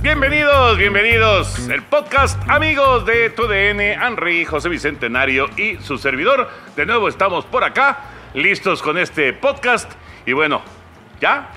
Bienvenidos, 0.00 0.78
bienvenidos. 0.78 1.68
El 1.68 1.82
podcast 1.82 2.40
amigos 2.48 3.04
de 3.04 3.30
TUDN, 3.30 3.80
Henry, 3.80 4.44
José 4.44 4.68
Bicentenario 4.68 5.48
y 5.56 5.76
su 5.78 5.98
servidor. 5.98 6.48
De 6.76 6.86
nuevo 6.86 7.08
estamos 7.08 7.44
por 7.44 7.64
acá, 7.64 8.04
listos 8.32 8.80
con 8.80 8.96
este 8.96 9.32
podcast. 9.32 9.90
Y 10.24 10.34
bueno, 10.34 10.62
ya, 11.20 11.50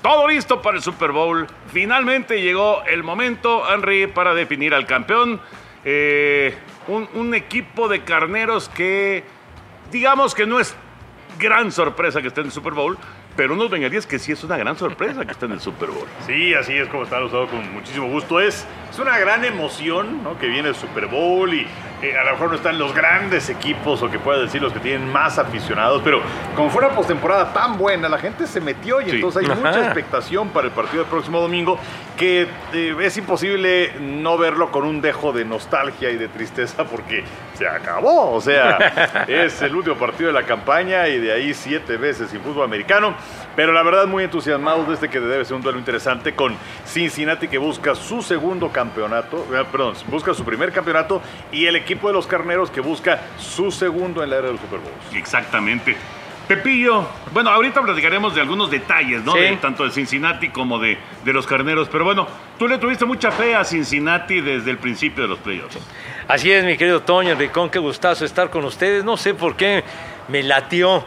todo 0.00 0.26
listo 0.26 0.62
para 0.62 0.78
el 0.78 0.82
Super 0.82 1.12
Bowl. 1.12 1.46
Finalmente 1.70 2.40
llegó 2.40 2.82
el 2.84 3.02
momento, 3.02 3.62
Henry, 3.70 4.06
para 4.06 4.32
definir 4.32 4.72
al 4.72 4.86
campeón. 4.86 5.38
Eh, 5.84 6.56
un, 6.88 7.06
un 7.12 7.34
equipo 7.34 7.88
de 7.88 8.04
carneros 8.04 8.70
que, 8.70 9.22
digamos 9.90 10.34
que 10.34 10.46
no 10.46 10.60
es 10.60 10.74
gran 11.38 11.70
sorpresa 11.70 12.22
que 12.22 12.28
esté 12.28 12.40
en 12.40 12.46
el 12.46 12.52
Super 12.52 12.72
Bowl, 12.72 12.96
pero 13.36 13.54
unos 13.54 13.70
bengalíes 13.70 14.06
que 14.06 14.18
sí 14.18 14.32
es 14.32 14.42
una 14.44 14.56
gran 14.56 14.76
sorpresa 14.76 15.24
que 15.24 15.32
esté 15.32 15.46
en 15.46 15.52
el 15.52 15.60
Super 15.60 15.90
Bowl. 15.90 16.06
Sí, 16.26 16.54
así 16.54 16.74
es 16.74 16.88
como 16.88 17.04
está 17.04 17.22
usado 17.22 17.48
con 17.48 17.72
muchísimo 17.72 18.08
gusto. 18.08 18.40
Es, 18.40 18.66
es 18.90 18.98
una 18.98 19.18
gran 19.18 19.44
emoción 19.44 20.22
¿no? 20.22 20.38
que 20.38 20.46
viene 20.46 20.68
el 20.68 20.74
Super 20.74 21.06
Bowl 21.06 21.52
y 21.52 21.66
eh, 22.02 22.18
a 22.18 22.24
lo 22.24 22.32
mejor 22.32 22.50
no 22.50 22.56
están 22.56 22.78
los 22.78 22.92
grandes 22.94 23.48
equipos 23.48 24.02
o 24.02 24.10
que 24.10 24.18
pueda 24.18 24.40
decir 24.40 24.60
los 24.60 24.72
que 24.72 24.80
tienen 24.80 25.10
más 25.10 25.38
aficionados, 25.38 26.02
pero 26.04 26.20
como 26.56 26.68
fue 26.70 26.84
una 26.84 26.94
postemporada 26.94 27.52
tan 27.52 27.78
buena, 27.78 28.08
la 28.08 28.18
gente 28.18 28.46
se 28.46 28.60
metió 28.60 29.00
y 29.00 29.04
Sí. 29.04 29.10
entonces 29.16 29.48
hay 29.48 29.56
mucha 29.56 29.84
expectación 29.84 30.48
para 30.48 30.66
el 30.66 30.72
partido 30.72 31.02
del 31.04 31.10
próximo 31.10 31.40
domingo 31.40 31.78
que 32.16 32.46
eh, 32.72 32.96
es 33.00 33.16
imposible 33.16 33.92
no 34.00 34.36
verlo 34.36 34.70
con 34.70 34.84
un 34.84 35.00
dejo 35.00 35.32
de 35.32 35.44
nostalgia 35.44 36.10
y 36.10 36.16
de 36.16 36.28
tristeza 36.28 36.84
porque 36.84 37.24
se 37.54 37.66
acabó. 37.68 38.32
O 38.32 38.40
sea, 38.40 39.24
es 39.28 39.62
el 39.62 39.74
último 39.74 39.96
partido 39.96 40.28
de 40.28 40.32
la 40.32 40.42
campaña 40.44 41.08
y 41.08 41.18
de 41.18 41.32
ahí 41.32 41.54
siete 41.54 41.96
veces 41.96 42.30
sin 42.30 42.40
fútbol 42.40 42.64
americano. 42.64 43.14
Pero 43.54 43.72
la 43.72 43.82
verdad 43.82 44.06
muy 44.06 44.24
entusiasmados 44.24 44.88
de 44.88 44.94
este 44.94 45.08
que 45.08 45.20
debe 45.20 45.44
ser 45.44 45.56
un 45.56 45.62
duelo 45.62 45.78
interesante 45.78 46.34
con 46.34 46.54
Cincinnati 46.86 47.48
que 47.48 47.58
busca 47.58 47.94
su 47.94 48.22
segundo 48.22 48.70
campeonato, 48.70 49.46
eh, 49.54 49.64
perdón, 49.70 49.94
busca 50.08 50.32
su 50.34 50.44
primer 50.44 50.72
campeonato 50.72 51.20
y 51.52 51.66
el 51.66 51.76
equipo 51.76 51.91
de 51.94 52.12
los 52.12 52.26
carneros 52.26 52.70
que 52.70 52.80
busca 52.80 53.20
su 53.38 53.70
segundo 53.70 54.22
en 54.22 54.30
la 54.30 54.38
era 54.38 54.48
del 54.48 54.58
Super 54.58 54.80
Bowl. 54.80 54.92
Exactamente. 55.14 55.96
Pepillo, 56.48 57.06
bueno, 57.32 57.50
ahorita 57.50 57.80
platicaremos 57.80 58.34
de 58.34 58.40
algunos 58.40 58.70
detalles, 58.70 59.22
¿no? 59.24 59.32
Sí. 59.32 59.40
De, 59.40 59.56
tanto 59.56 59.84
de 59.84 59.90
Cincinnati 59.90 60.50
como 60.50 60.78
de, 60.78 60.98
de 61.24 61.32
los 61.32 61.46
carneros. 61.46 61.88
Pero 61.88 62.04
bueno, 62.04 62.26
tú 62.58 62.66
le 62.66 62.78
tuviste 62.78 63.04
mucha 63.04 63.30
fe 63.30 63.54
a 63.54 63.64
Cincinnati 63.64 64.40
desde 64.40 64.70
el 64.70 64.78
principio 64.78 65.22
de 65.22 65.28
los 65.28 65.38
playoffs. 65.38 65.78
Así 66.28 66.50
es, 66.50 66.64
mi 66.64 66.76
querido 66.76 67.00
Toño 67.00 67.30
Enricón, 67.30 67.70
qué 67.70 67.78
gustazo 67.78 68.24
estar 68.24 68.50
con 68.50 68.64
ustedes. 68.64 69.04
No 69.04 69.16
sé 69.16 69.34
por 69.34 69.56
qué 69.56 69.84
me 70.28 70.42
latió 70.42 71.04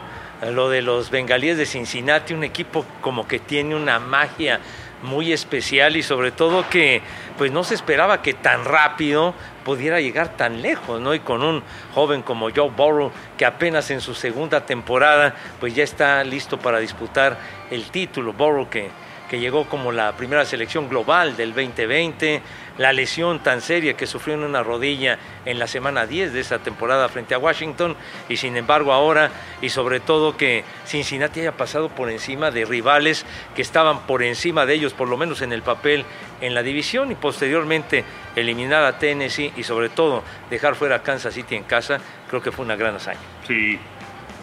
lo 0.52 0.68
de 0.68 0.82
los 0.82 1.10
bengalíes 1.10 1.56
de 1.56 1.66
Cincinnati, 1.66 2.34
un 2.34 2.44
equipo 2.44 2.84
como 3.00 3.26
que 3.26 3.38
tiene 3.38 3.74
una 3.74 3.98
magia 3.98 4.60
muy 5.02 5.32
especial 5.32 5.96
y 5.96 6.02
sobre 6.02 6.30
todo 6.30 6.68
que 6.68 7.02
pues 7.36 7.52
no 7.52 7.64
se 7.64 7.74
esperaba 7.74 8.22
que 8.22 8.34
tan 8.34 8.64
rápido 8.64 9.34
pudiera 9.64 10.00
llegar 10.00 10.36
tan 10.36 10.62
lejos, 10.62 11.00
¿no? 11.00 11.14
Y 11.14 11.20
con 11.20 11.42
un 11.42 11.62
joven 11.94 12.22
como 12.22 12.50
Joe 12.50 12.70
Burrow 12.70 13.12
que 13.36 13.44
apenas 13.44 13.90
en 13.90 14.00
su 14.00 14.14
segunda 14.14 14.64
temporada 14.64 15.34
pues 15.60 15.74
ya 15.74 15.84
está 15.84 16.24
listo 16.24 16.58
para 16.58 16.78
disputar 16.78 17.38
el 17.70 17.84
título, 17.90 18.32
Burrow 18.32 18.68
que 18.68 18.90
que 19.28 19.40
llegó 19.40 19.68
como 19.68 19.92
la 19.92 20.12
primera 20.16 20.44
selección 20.44 20.88
global 20.88 21.36
del 21.36 21.54
2020, 21.54 22.42
la 22.78 22.92
lesión 22.92 23.42
tan 23.42 23.60
seria 23.60 23.96
que 23.96 24.06
sufrió 24.06 24.34
en 24.34 24.44
una 24.44 24.62
rodilla 24.62 25.18
en 25.44 25.58
la 25.58 25.66
semana 25.66 26.06
10 26.06 26.32
de 26.32 26.40
esa 26.40 26.58
temporada 26.58 27.08
frente 27.08 27.34
a 27.34 27.38
Washington, 27.38 27.96
y 28.28 28.36
sin 28.36 28.56
embargo 28.56 28.92
ahora, 28.92 29.30
y 29.62 29.70
sobre 29.70 30.00
todo 30.00 30.36
que 30.36 30.64
Cincinnati 30.86 31.40
haya 31.40 31.52
pasado 31.52 31.88
por 31.88 32.10
encima 32.10 32.50
de 32.50 32.64
rivales 32.64 33.24
que 33.54 33.62
estaban 33.62 34.06
por 34.06 34.22
encima 34.22 34.66
de 34.66 34.74
ellos, 34.74 34.92
por 34.92 35.08
lo 35.08 35.16
menos 35.16 35.42
en 35.42 35.52
el 35.52 35.62
papel, 35.62 36.04
en 36.40 36.54
la 36.54 36.62
división, 36.62 37.10
y 37.10 37.14
posteriormente 37.14 38.04
eliminar 38.36 38.84
a 38.84 38.98
Tennessee 38.98 39.52
y 39.56 39.62
sobre 39.62 39.88
todo 39.88 40.22
dejar 40.50 40.74
fuera 40.74 40.96
a 40.96 41.02
Kansas 41.02 41.34
City 41.34 41.56
en 41.56 41.64
casa, 41.64 41.98
creo 42.28 42.42
que 42.42 42.52
fue 42.52 42.64
una 42.64 42.76
gran 42.76 42.96
hazaña. 42.96 43.20
Sí. 43.46 43.78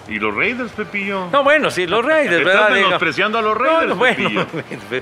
¿Y 0.08 0.20
los 0.20 0.36
Raiders, 0.36 0.72
Pepillo? 0.74 1.30
No, 1.32 1.44
bueno, 1.44 1.72
sí, 1.72 1.88
los 1.88 2.04
Raiders, 2.06 2.40
Estás 2.40 2.46
¿verdad? 2.54 2.74
Digo, 2.76 2.88
menospreciando 2.88 3.38
a 3.38 3.42
los 3.42 3.58
Raiders, 3.58 3.88
no, 3.88 3.96
bueno, 3.96 4.16
Pepillo. 4.18 4.46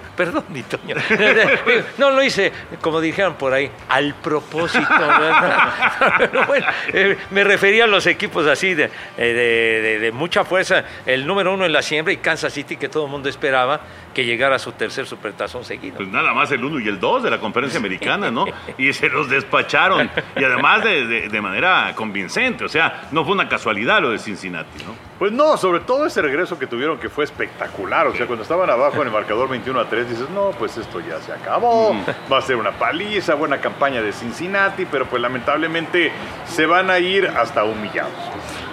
perdón, 0.16 0.44
mi 0.50 0.62
Toño. 0.63 0.95
No 1.97 2.12
lo 2.12 2.22
hice, 2.23 2.51
como 2.81 3.01
dijeron 3.01 3.34
por 3.35 3.53
ahí, 3.53 3.72
al 3.90 4.13
propósito. 4.16 4.85
¿verdad? 4.90 5.73
Pero 6.19 6.45
bueno, 6.45 6.66
eh, 6.94 7.17
me 7.31 7.44
refería 7.44 7.85
a 7.85 7.88
los 7.88 8.06
equipos 8.06 8.45
así 8.47 8.73
de, 8.73 8.85
eh, 8.85 8.90
de- 9.17 9.81
de- 9.81 10.00
de 10.00 10.11
mucha 10.11 10.44
fuerza. 10.45 10.84
El 11.06 11.25
número 11.25 11.53
uno 11.53 11.66
en 11.66 11.73
la 11.73 11.81
siembra 11.81 12.13
y 12.13 12.17
Kansas 12.17 12.53
City, 12.53 12.78
que 12.78 12.88
todo 12.90 13.06
el 13.06 13.11
mundo 13.11 13.28
esperaba 13.29 13.81
que 14.13 14.25
llegara 14.25 14.57
a 14.57 14.59
su 14.59 14.72
tercer 14.73 15.06
supertazón 15.07 15.63
seguido. 15.63 15.97
Pues 15.97 16.09
nada 16.09 16.34
más 16.34 16.51
el 16.51 16.63
1 16.63 16.79
y 16.79 16.88
el 16.88 17.00
2 17.00 17.23
de 17.23 17.29
la 17.31 17.40
conferencia 17.40 17.79
americana, 17.79 18.29
¿no? 18.29 18.45
Y 18.78 18.91
se 18.94 19.09
los 19.09 19.29
despacharon. 19.29 20.09
Y 20.35 20.44
además 20.44 20.84
de, 20.84 21.07
de- 21.07 21.29
de 21.29 21.41
manera 21.41 21.94
convincente. 21.95 22.66
O 22.66 22.69
sea, 22.69 23.07
no 23.11 23.23
fue 23.23 23.34
una 23.34 23.47
casualidad 23.50 24.01
lo 24.01 24.11
de 24.11 24.19
Cincinnati, 24.19 24.84
¿no? 24.85 24.91
Pues 25.19 25.31
no, 25.31 25.56
sobre 25.57 25.81
todo 25.81 26.06
ese 26.06 26.22
regreso 26.22 26.57
que 26.57 26.68
tuvieron 26.68 26.97
que 26.97 27.09
fue 27.09 27.24
espectacular. 27.24 28.07
O 28.07 28.16
sea, 28.16 28.25
cuando 28.25 28.44
estaban 28.44 28.69
abajo 28.69 28.97
en 29.02 29.07
el 29.07 29.13
marcador 29.13 29.50
21 29.50 29.79
a 29.79 29.88
3, 29.88 30.09
dices, 30.09 30.29
no, 30.31 30.52
pues 30.57 30.78
esto 30.78 31.00
ya 31.00 31.19
se 31.19 31.31
acabó. 31.31 31.96
Va 32.31 32.40
a 32.40 32.41
ser 32.41 32.56
una 32.56 32.72
paliza, 32.72 33.35
buena 33.35 33.59
campaña 33.62 34.02
de 34.02 34.13
Cincinnati, 34.13 34.85
pero 34.85 35.06
pues 35.06 35.22
lamentablemente 35.22 36.12
se 36.46 36.66
van 36.66 36.90
a 36.90 37.00
ir 37.00 37.28
hasta 37.28 37.63
humillados. 37.63 38.12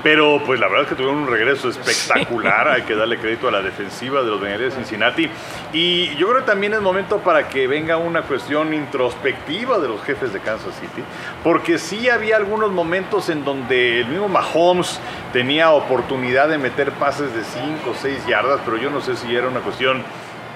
Pero 0.02 0.40
pues 0.44 0.60
la 0.60 0.68
verdad 0.68 0.84
es 0.84 0.88
que 0.88 0.94
tuvieron 0.94 1.22
un 1.22 1.28
regreso 1.28 1.68
espectacular. 1.68 2.68
Hay 2.68 2.82
que 2.82 2.94
darle 2.94 3.18
crédito 3.18 3.48
a 3.48 3.50
la 3.50 3.62
defensiva 3.62 4.22
de 4.22 4.30
los 4.30 4.40
Bengalíes 4.40 4.74
de 4.74 4.76
Cincinnati. 4.76 5.28
Y 5.72 6.14
yo 6.16 6.28
creo 6.28 6.40
que 6.40 6.46
también 6.46 6.74
es 6.74 6.80
momento 6.80 7.18
para 7.18 7.48
que 7.48 7.66
venga 7.66 7.96
una 7.96 8.22
cuestión 8.22 8.72
introspectiva 8.74 9.78
de 9.78 9.88
los 9.88 10.02
jefes 10.02 10.32
de 10.32 10.40
Kansas 10.40 10.74
City. 10.80 11.02
Porque 11.42 11.78
sí 11.78 12.08
había 12.08 12.36
algunos 12.36 12.70
momentos 12.70 13.28
en 13.28 13.44
donde 13.44 14.00
el 14.00 14.06
mismo 14.06 14.28
Mahomes 14.28 15.00
tenía 15.32 15.70
oportunidad 15.70 16.48
de 16.48 16.58
meter 16.58 16.92
pases 16.92 17.34
de 17.34 17.44
5 17.44 17.90
o 17.90 17.94
6 17.94 18.26
yardas, 18.26 18.60
pero 18.64 18.76
yo 18.76 18.90
no 18.90 19.00
sé 19.00 19.16
si 19.16 19.34
era 19.34 19.48
una 19.48 19.60
cuestión 19.60 20.02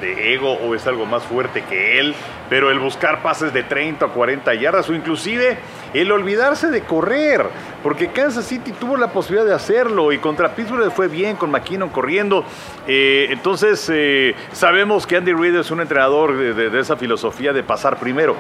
de 0.03 0.35
ego 0.35 0.53
o 0.53 0.75
es 0.75 0.87
algo 0.87 1.07
más 1.07 1.23
fuerte 1.23 1.63
que 1.63 1.99
él, 1.99 2.15
pero 2.51 2.71
el 2.71 2.79
buscar 2.79 3.23
pases 3.23 3.55
de 3.55 3.63
30 3.63 4.05
o 4.05 4.13
40 4.13 4.53
yardas 4.55 4.91
o 4.91 4.95
inclusive 4.95 5.57
el 5.95 6.13
olvidarse 6.13 6.71
de 6.71 6.83
correr, 6.83 7.47
porque 7.83 8.09
Kansas 8.09 8.45
City 8.45 8.73
tuvo 8.73 8.97
la 8.97 9.13
posibilidad 9.13 9.47
de 9.47 9.55
hacerlo 9.55 10.13
y 10.13 10.19
contra 10.19 10.55
Pittsburgh 10.55 10.93
fue 10.93 11.09
bien 11.09 11.37
con 11.37 11.51
McKinnon 11.51 11.89
corriendo. 11.89 12.45
Eh, 12.87 13.29
entonces 13.31 13.89
eh, 13.93 14.35
sabemos 14.53 15.07
que 15.07 15.17
Andy 15.17 15.33
Reid 15.33 15.57
es 15.57 15.71
un 15.71 15.81
entrenador 15.81 16.37
de 16.37 16.79
esa 16.79 16.97
filosofía 16.97 17.53
de 17.53 17.63
pasar 17.63 17.99
primero, 17.99 18.37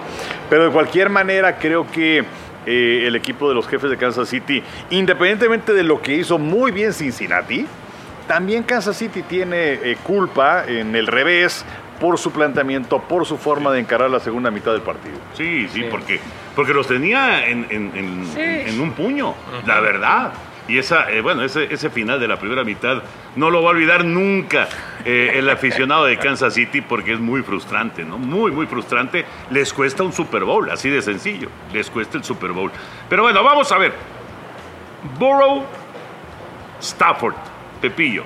pero 0.50 0.64
de 0.64 0.70
cualquier 0.70 1.08
manera 1.08 1.56
creo 1.56 1.86
que 1.90 2.24
eh, 2.64 3.06
el 3.08 3.16
equipo 3.16 3.48
de 3.48 3.56
los 3.56 3.66
jefes 3.66 3.90
de 3.90 3.96
Kansas 3.96 4.28
City, 4.28 4.62
independientemente 4.90 5.72
de 5.72 5.82
lo 5.82 6.00
que 6.00 6.14
hizo 6.14 6.38
muy 6.38 6.70
bien 6.70 6.92
Cincinnati, 6.92 7.66
también 8.26 8.62
Kansas 8.62 8.96
City 8.96 9.22
tiene 9.22 9.72
eh, 9.74 9.96
culpa 10.02 10.64
en 10.66 10.94
el 10.96 11.06
revés 11.06 11.64
por 12.00 12.18
su 12.18 12.32
planteamiento, 12.32 12.98
por 13.00 13.26
su 13.26 13.36
forma 13.38 13.70
de 13.70 13.80
encarar 13.80 14.10
la 14.10 14.18
segunda 14.20 14.50
mitad 14.50 14.72
del 14.72 14.82
partido. 14.82 15.16
Sí, 15.34 15.68
sí, 15.72 15.82
Sí. 15.82 15.86
Porque, 15.90 16.18
porque 16.56 16.72
los 16.74 16.86
tenía 16.88 17.46
en, 17.46 17.66
en- 17.70 17.92
en- 17.94 18.26
Sí. 18.34 18.40
en 18.40 18.80
un 18.80 18.92
puño, 18.92 19.34
la 19.66 19.80
verdad. 19.80 20.32
Y 20.68 20.78
esa, 20.78 21.10
eh, 21.10 21.20
bueno, 21.20 21.42
ese, 21.42 21.72
ese 21.74 21.90
final 21.90 22.20
de 22.20 22.28
la 22.28 22.38
primera 22.38 22.62
mitad 22.64 23.02
no 23.34 23.50
lo 23.50 23.62
va 23.62 23.68
a 23.68 23.72
olvidar 23.72 24.04
nunca 24.04 24.68
eh, 25.04 25.32
el 25.34 25.50
aficionado 25.50 26.04
de 26.04 26.16
Kansas 26.18 26.54
City 26.54 26.80
porque 26.80 27.12
es 27.14 27.20
muy 27.20 27.42
frustrante, 27.42 28.04
¿no? 28.04 28.16
Muy, 28.16 28.52
muy 28.52 28.66
frustrante. 28.66 29.24
Les 29.50 29.72
cuesta 29.72 30.02
un 30.04 30.12
Super 30.12 30.44
Bowl, 30.44 30.70
así 30.70 30.88
de 30.88 31.02
sencillo. 31.02 31.48
Les 31.72 31.90
cuesta 31.90 32.16
el 32.16 32.22
Super 32.24 32.52
Bowl. 32.52 32.70
Pero 33.08 33.22
bueno, 33.24 33.42
vamos 33.42 33.70
a 33.72 33.78
ver. 33.78 33.92
Burrow, 35.18 35.64
Stafford, 36.80 37.34
Pepillo. 37.82 38.24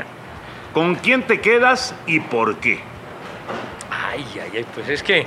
¿Con 0.72 0.94
quién 0.94 1.24
te 1.24 1.40
quedas 1.40 1.96
y 2.06 2.20
por 2.20 2.58
qué? 2.58 2.78
Ay, 3.90 4.24
ay, 4.34 4.50
ay, 4.58 4.66
pues 4.72 4.88
es 4.88 5.02
que 5.02 5.26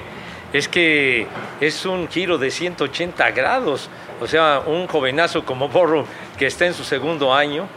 es 0.54 0.68
que 0.68 1.28
es 1.60 1.86
un 1.86 2.08
giro 2.08 2.38
de 2.38 2.50
180 2.50 3.32
grados. 3.32 3.90
O 4.22 4.28
sea, 4.28 4.62
un 4.66 4.88
jovenazo 4.88 5.44
como 5.44 5.68
Borro 5.68 6.06
que 6.38 6.48
está 6.48 6.66
en 6.66 6.74
su 6.74 6.84
segundo 6.84 7.34
año, 7.34 7.68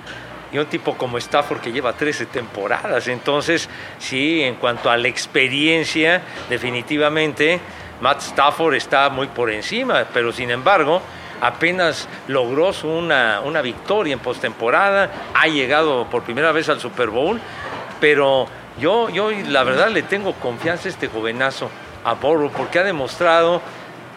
y 0.52 0.58
un 0.58 0.66
tipo 0.66 0.96
como 0.96 1.16
Stafford 1.18 1.60
que 1.60 1.72
lleva 1.72 1.94
13 1.94 2.26
temporadas. 2.26 3.08
Entonces, 3.08 3.68
sí, 3.98 4.42
en 4.42 4.56
cuanto 4.56 4.90
a 4.90 4.96
la 4.96 5.08
experiencia, 5.08 6.22
definitivamente 6.50 7.58
Matt 8.00 8.20
Stafford 8.20 8.74
está 8.74 9.08
muy 9.08 9.28
por 9.28 9.50
encima, 9.50 10.04
pero 10.12 10.30
sin 10.30 10.50
embargo, 10.50 11.00
apenas 11.42 12.08
logró 12.28 12.70
una, 12.84 13.40
una 13.44 13.62
victoria 13.62 14.12
en 14.12 14.20
postemporada, 14.20 15.10
ha 15.34 15.48
llegado 15.48 16.08
por 16.08 16.22
primera 16.22 16.52
vez 16.52 16.68
al 16.68 16.80
Super 16.80 17.10
Bowl, 17.10 17.40
pero 18.00 18.46
yo, 18.78 19.10
yo 19.10 19.32
la 19.48 19.64
verdad 19.64 19.90
le 19.90 20.02
tengo 20.02 20.34
confianza 20.34 20.88
a 20.88 20.92
este 20.92 21.08
jovenazo, 21.08 21.68
a 22.04 22.14
Burrow, 22.14 22.50
porque 22.52 22.78
ha 22.78 22.84
demostrado 22.84 23.60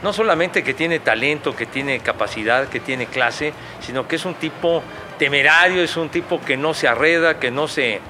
no 0.03 0.13
solamente 0.13 0.63
que 0.63 0.75
tiene 0.75 0.99
talento, 0.99 1.55
que 1.55 1.65
tiene 1.65 1.99
capacidad, 1.99 2.69
que 2.69 2.79
tiene 2.79 3.07
clase, 3.07 3.53
sino 3.79 4.07
que 4.07 4.17
es 4.17 4.25
un 4.25 4.35
tipo 4.35 4.83
temerario, 5.17 5.81
es 5.81 5.97
un 5.97 6.09
tipo 6.09 6.39
que 6.39 6.57
no 6.57 6.75
se 6.75 6.87
arreda, 6.87 7.39
que 7.39 7.49
no 7.49 7.67
se, 7.67 8.01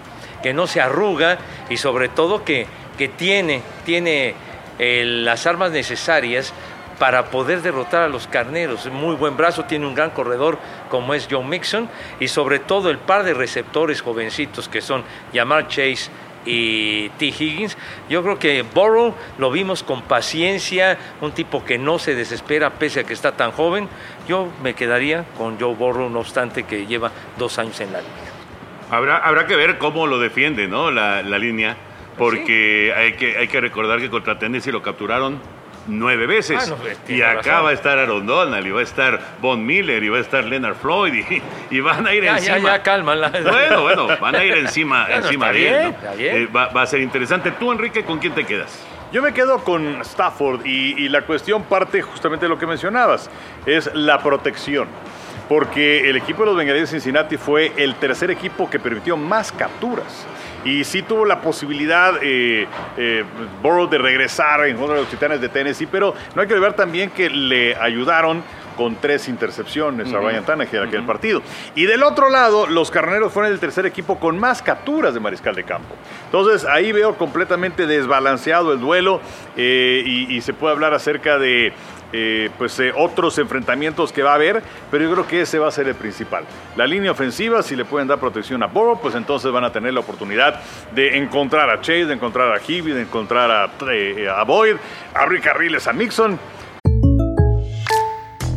que 0.44 0.54
no 0.54 0.68
se 0.68 0.82
arruga 0.82 1.38
y 1.70 1.78
sobre 1.78 2.10
todo 2.10 2.44
que, 2.44 2.68
que 2.98 3.08
tiene, 3.08 3.62
tiene 3.86 4.36
eh, 4.78 5.06
las 5.06 5.48
armas 5.48 5.72
necesarias 5.72 6.54
para 7.00 7.26
poder 7.26 7.62
derrotar 7.62 8.04
a 8.04 8.08
los 8.08 8.28
carneros. 8.28 8.86
Muy 8.88 9.16
buen 9.16 9.38
brazo, 9.38 9.66
tiene 9.66 9.86
un 9.86 9.96
gran 9.96 10.12
corredor 10.12 10.58
como 10.90 11.14
es 11.14 11.28
Joe 11.30 11.44
Mixon 11.44 11.90
y 12.20 12.28
sobre 12.28 12.60
todo 12.60 12.90
el 12.90 12.98
par 12.98 13.24
de 13.24 13.34
receptores 13.34 14.02
jovencitos 14.02 14.70
que 14.70 14.82
son 14.82 15.04
Yamar 15.34 15.68
Chase 15.68 16.10
y 16.46 17.10
T. 17.10 17.26
Higgins. 17.26 17.78
Yo 18.10 18.24
creo 18.24 18.40
que 18.40 18.62
Burrow 18.62 19.16
lo 19.38 19.52
vimos 19.52 19.84
con 19.84 20.04
paciencia, 20.04 20.98
un 21.22 21.32
tipo 21.32 21.66
que 21.66 21.78
no 21.78 22.00
se 22.00 22.16
desespera 22.16 22.72
pese 22.72 23.02
a 23.02 23.04
que 23.04 23.14
está 23.14 23.32
tan 23.34 23.52
joven. 23.52 23.90
Yo 24.28 24.50
me 24.64 24.74
quedaría 24.74 25.26
con 25.38 25.60
Joe 25.60 25.74
Burrow, 25.74 26.10
no 26.10 26.20
obstante 26.20 26.64
que 26.64 26.86
lleva 26.86 27.12
dos 27.38 27.58
años 27.60 27.80
en 27.82 27.92
la 27.94 28.00
liga. 28.00 28.12
Habrá, 28.92 29.18
habrá 29.18 29.48
que 29.48 29.56
ver 29.56 29.80
cómo 29.80 30.06
lo 30.06 30.20
defiende, 30.20 30.68
¿no? 30.68 30.92
La, 30.92 31.24
la 31.24 31.40
línea. 31.40 31.76
Porque 32.18 32.94
hay, 32.96 33.14
que, 33.14 33.38
hay 33.38 33.50
que 33.50 33.60
recordar 33.60 34.00
que 34.00 34.10
contra 34.10 34.40
Tennessee 34.40 34.72
lo 34.72 34.82
capturaron 34.82 35.42
nueve 35.88 36.26
veces. 36.28 36.58
Ah, 36.62 36.66
no, 36.70 36.76
pues, 36.78 36.98
y 37.08 37.22
acá 37.22 37.36
razón. 37.52 37.66
va 37.66 37.70
a 37.70 37.74
estar 37.74 37.98
Aaron 38.00 38.26
Donald, 38.26 38.66
y 38.66 38.72
va 38.72 38.80
a 38.80 38.84
estar 38.84 39.20
Von 39.42 39.66
Miller, 39.66 40.04
y 40.04 40.10
va 40.10 40.18
a 40.18 40.22
estar 40.22 40.44
Leonard 40.44 40.76
Floyd, 40.76 41.14
y, 41.14 41.42
y 41.76 41.80
van 41.80 42.06
a 42.08 42.14
ir 42.14 42.24
Ya, 42.24 42.38
ya, 42.40 42.54
encima. 42.56 42.78
ya, 42.78 42.84
cálmala. 42.84 43.30
Bueno, 43.30 43.82
bueno, 43.84 44.08
van 44.22 44.36
a 44.36 44.44
ir 44.44 44.54
encima, 44.58 45.08
encima 45.10 45.52
está 45.52 45.58
de 45.60 45.68
él. 45.68 45.74
bien, 45.74 45.84
¿no? 45.84 45.90
está 45.90 46.14
bien. 46.16 46.36
Eh, 46.36 46.48
va, 46.48 46.68
va 46.68 46.82
a 46.82 46.88
ser 46.88 47.02
interesante. 47.02 47.52
Tú, 47.52 47.72
Enrique, 47.72 48.04
¿con 48.04 48.20
quién 48.20 48.34
te 48.34 48.46
quedas? 48.46 48.84
Yo 49.12 49.22
me 49.22 49.34
quedo 49.34 49.64
con 49.64 50.02
Stafford 50.02 50.66
y, 50.66 51.04
y 51.06 51.10
la 51.10 51.22
cuestión 51.22 51.64
parte 51.64 52.02
justamente 52.02 52.46
de 52.46 52.50
lo 52.50 52.58
que 52.58 52.66
mencionabas, 52.68 53.30
es 53.66 53.90
la 53.94 54.22
protección. 54.22 54.88
Porque 55.48 56.10
el 56.10 56.16
equipo 56.18 56.42
de 56.42 56.48
los 56.48 56.58
Bengalíes 56.58 56.90
de 56.90 57.00
Cincinnati 57.00 57.38
fue 57.38 57.72
el 57.78 57.96
tercer 57.96 58.32
equipo 58.32 58.68
que 58.70 58.80
permitió 58.80 59.16
más 59.16 59.52
capturas. 59.52 60.26
Y 60.66 60.84
sí 60.84 61.04
tuvo 61.04 61.26
la 61.26 61.42
posibilidad 61.42 62.16
eh, 62.22 62.68
eh, 62.98 63.24
Burrow 63.62 63.88
de 63.88 64.00
regresar 64.00 64.66
en 64.68 64.76
contra 64.76 64.96
de 64.96 65.02
los 65.02 65.10
Titanes 65.10 65.40
de 65.40 65.48
Tennessee, 65.48 65.86
pero 65.86 66.14
no 66.36 66.42
hay 66.42 66.48
que 66.48 66.56
olvidar 66.56 66.74
también 66.74 67.12
que 67.12 67.30
le 67.30 67.76
ayudaron 67.76 68.44
con 68.76 68.96
tres 68.96 69.30
intercepciones 69.30 70.12
a 70.14 70.20
Ryan 70.20 70.44
Tannehill 70.44 70.82
en 70.82 70.88
aquel 70.88 71.04
partido. 71.04 71.42
Y 71.76 71.86
del 71.86 72.04
otro 72.04 72.30
lado, 72.30 72.68
los 72.68 72.92
carneros 72.92 73.32
fueron 73.32 73.52
el 73.52 73.60
tercer 73.60 73.86
equipo 73.86 74.20
con 74.20 74.38
más 74.38 74.62
capturas 74.62 75.14
de 75.14 75.20
mariscal 75.20 75.56
de 75.56 75.64
campo. 75.64 75.96
Entonces 76.26 76.66
ahí 76.66 76.92
veo 76.92 77.16
completamente 77.16 77.88
desbalanceado 77.88 78.74
el 78.74 78.80
duelo 78.80 79.22
eh, 79.56 80.04
y, 80.06 80.36
y 80.36 80.42
se 80.42 80.54
puede 80.54 80.74
hablar 80.74 80.94
acerca 80.94 81.38
de 81.38 81.74
eh, 82.13 82.50
pues, 82.57 82.80
eh, 82.80 82.92
otros 82.96 83.38
enfrentamientos 83.38 84.12
que 84.12 84.24
va 84.24 84.31
a 84.31 84.36
haber, 84.36 84.63
pero 84.92 85.04
yo 85.04 85.12
creo 85.13 85.28
que 85.28 85.42
ese 85.42 85.60
va 85.60 85.68
a 85.68 85.72
ser 85.72 85.88
el 85.88 85.96
principal. 85.96 86.46
La 86.75 86.88
línea 86.88 87.12
ofensiva, 87.12 87.62
si 87.63 87.75
le 87.75 87.86
pueden 87.86 88.07
dar 88.07 88.19
protección 88.19 88.63
a 88.63 88.68
Burrow, 88.68 89.00
pues 89.02 89.16
entonces 89.16 89.52
van 89.52 89.63
a 89.63 89.72
tener 89.72 89.94
la 89.94 90.00
oportunidad 90.00 90.62
de 90.94 91.18
encontrar 91.18 91.69
a 91.69 91.81
Chase, 91.81 92.06
de 92.06 92.13
encontrar 92.13 92.54
a 92.54 92.60
Hibby, 92.60 92.92
de 92.92 93.02
encontrar 93.02 93.52
a, 93.52 93.72
eh, 93.92 94.28
a 94.30 94.44
Boyd, 94.44 94.78
abrir 95.13 95.42
carriles 95.42 95.88
a 95.88 95.94
Mixon. 95.94 96.40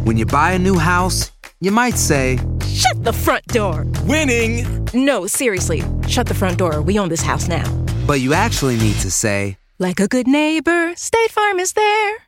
When 0.05 0.17
you 0.17 0.25
buy 0.25 0.53
a 0.53 0.59
new 0.59 0.79
house, 0.79 1.33
you 1.61 1.71
might 1.71 1.97
say, 1.97 2.39
Shut 2.67 3.03
the 3.03 3.13
front 3.13 3.45
door. 3.49 3.85
Winning. 4.07 4.65
No, 4.95 5.27
seriously. 5.27 5.83
Shut 6.07 6.27
the 6.27 6.35
front 6.35 6.59
door. 6.59 6.81
We 6.81 6.99
own 6.99 7.09
this 7.09 7.23
house 7.23 7.49
now. 7.49 7.65
but 8.07 8.21
you 8.21 8.33
actually 8.33 8.77
need 8.79 8.95
to 9.01 9.11
say, 9.11 9.59
Like 9.79 10.01
a 10.01 10.09
good 10.09 10.27
neighbor, 10.27 10.95
State 10.97 11.31
Farm 11.31 11.59
is 11.59 11.73
there. 11.75 12.28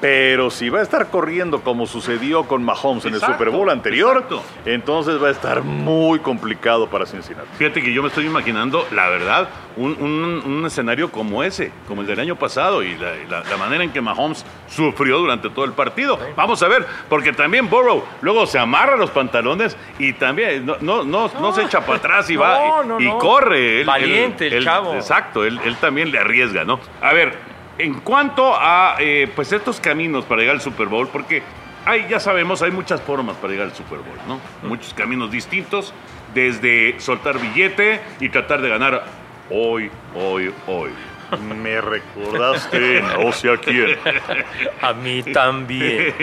Pero 0.00 0.50
si 0.50 0.68
va 0.68 0.78
a 0.78 0.82
estar 0.82 1.08
corriendo 1.08 1.60
como 1.62 1.84
sucedió 1.86 2.44
con 2.44 2.62
Mahomes 2.62 3.04
en 3.06 3.14
el 3.14 3.20
Super 3.20 3.50
Bowl 3.50 3.68
anterior, 3.68 4.12
exacto. 4.16 4.42
entonces 4.64 5.20
va 5.20 5.26
a 5.26 5.30
estar 5.32 5.62
muy 5.62 6.20
complicado 6.20 6.88
para 6.88 7.04
Cincinnati. 7.04 7.48
Fíjate 7.56 7.82
que 7.82 7.92
yo 7.92 8.02
me 8.02 8.08
estoy 8.08 8.26
imaginando, 8.26 8.86
la 8.92 9.08
verdad, 9.08 9.48
un, 9.76 9.96
un- 10.00 10.42
un 10.58 10.66
escenario 10.66 11.10
como 11.10 11.42
ese, 11.42 11.72
como 11.88 12.02
el 12.02 12.06
del 12.06 12.20
año 12.20 12.36
pasado, 12.36 12.84
y 12.84 12.96
la, 12.96 13.10
la- 13.28 13.42
la 13.48 13.56
manera 13.56 13.82
en 13.82 13.90
que 13.90 14.00
Mahomes 14.00 14.44
sufrió 14.68 15.18
durante 15.18 15.50
todo 15.50 15.64
el 15.64 15.72
partido. 15.72 16.16
Vamos 16.36 16.62
a 16.62 16.68
ver, 16.68 16.86
porque 17.08 17.32
también 17.32 17.68
Burrow 17.68 18.04
luego 18.20 18.46
se 18.46 18.58
amarra 18.60 18.96
los 18.96 19.10
pantalones 19.10 19.76
y 19.98 20.12
también 20.12 20.64
no, 20.64 20.76
no, 20.80 21.02
no, 21.02 21.28
no 21.40 21.52
se 21.52 21.62
echa 21.62 21.80
para 21.80 21.98
atrás 21.98 22.30
y 22.30 22.34
No, 22.38 22.40
va 22.42 22.82
y, 22.84 22.86
no, 22.86 23.00
y 23.00 23.04
no. 23.06 23.18
corre. 23.18 23.80
Él- 23.80 23.86
Valiente 23.86 24.46
el 24.46 24.52
él- 24.54 24.64
chavo. 24.64 24.94
Exacto, 24.94 25.44
él, 25.44 25.58
él 25.64 25.74
también 25.76 26.12
le 26.12 26.20
arriesga, 26.20 26.64
¿no? 26.64 26.78
A 27.02 27.12
ver, 27.12 27.57
en 27.78 27.94
cuanto 28.00 28.54
a 28.54 28.96
eh, 28.98 29.30
pues 29.34 29.52
estos 29.52 29.80
caminos 29.80 30.24
para 30.24 30.40
llegar 30.40 30.56
al 30.56 30.62
Super 30.62 30.86
Bowl, 30.88 31.08
porque 31.08 31.42
hay, 31.84 32.06
ya 32.08 32.20
sabemos, 32.20 32.60
hay 32.62 32.70
muchas 32.70 33.00
formas 33.00 33.36
para 33.36 33.52
llegar 33.52 33.68
al 33.68 33.74
Super 33.74 33.98
Bowl, 33.98 34.18
¿no? 34.26 34.40
Muchos 34.68 34.92
caminos 34.94 35.30
distintos, 35.30 35.94
desde 36.34 36.98
soltar 37.00 37.38
billete 37.38 38.00
y 38.20 38.28
tratar 38.28 38.60
de 38.60 38.68
ganar 38.68 39.04
hoy, 39.50 39.90
hoy, 40.14 40.52
hoy. 40.66 40.90
Me 41.62 41.80
recordaste, 41.80 43.02
no 43.18 43.32
sé 43.32 43.50
a 43.52 43.56
quién. 43.58 43.96
A 44.82 44.92
mí 44.94 45.22
también. 45.22 46.14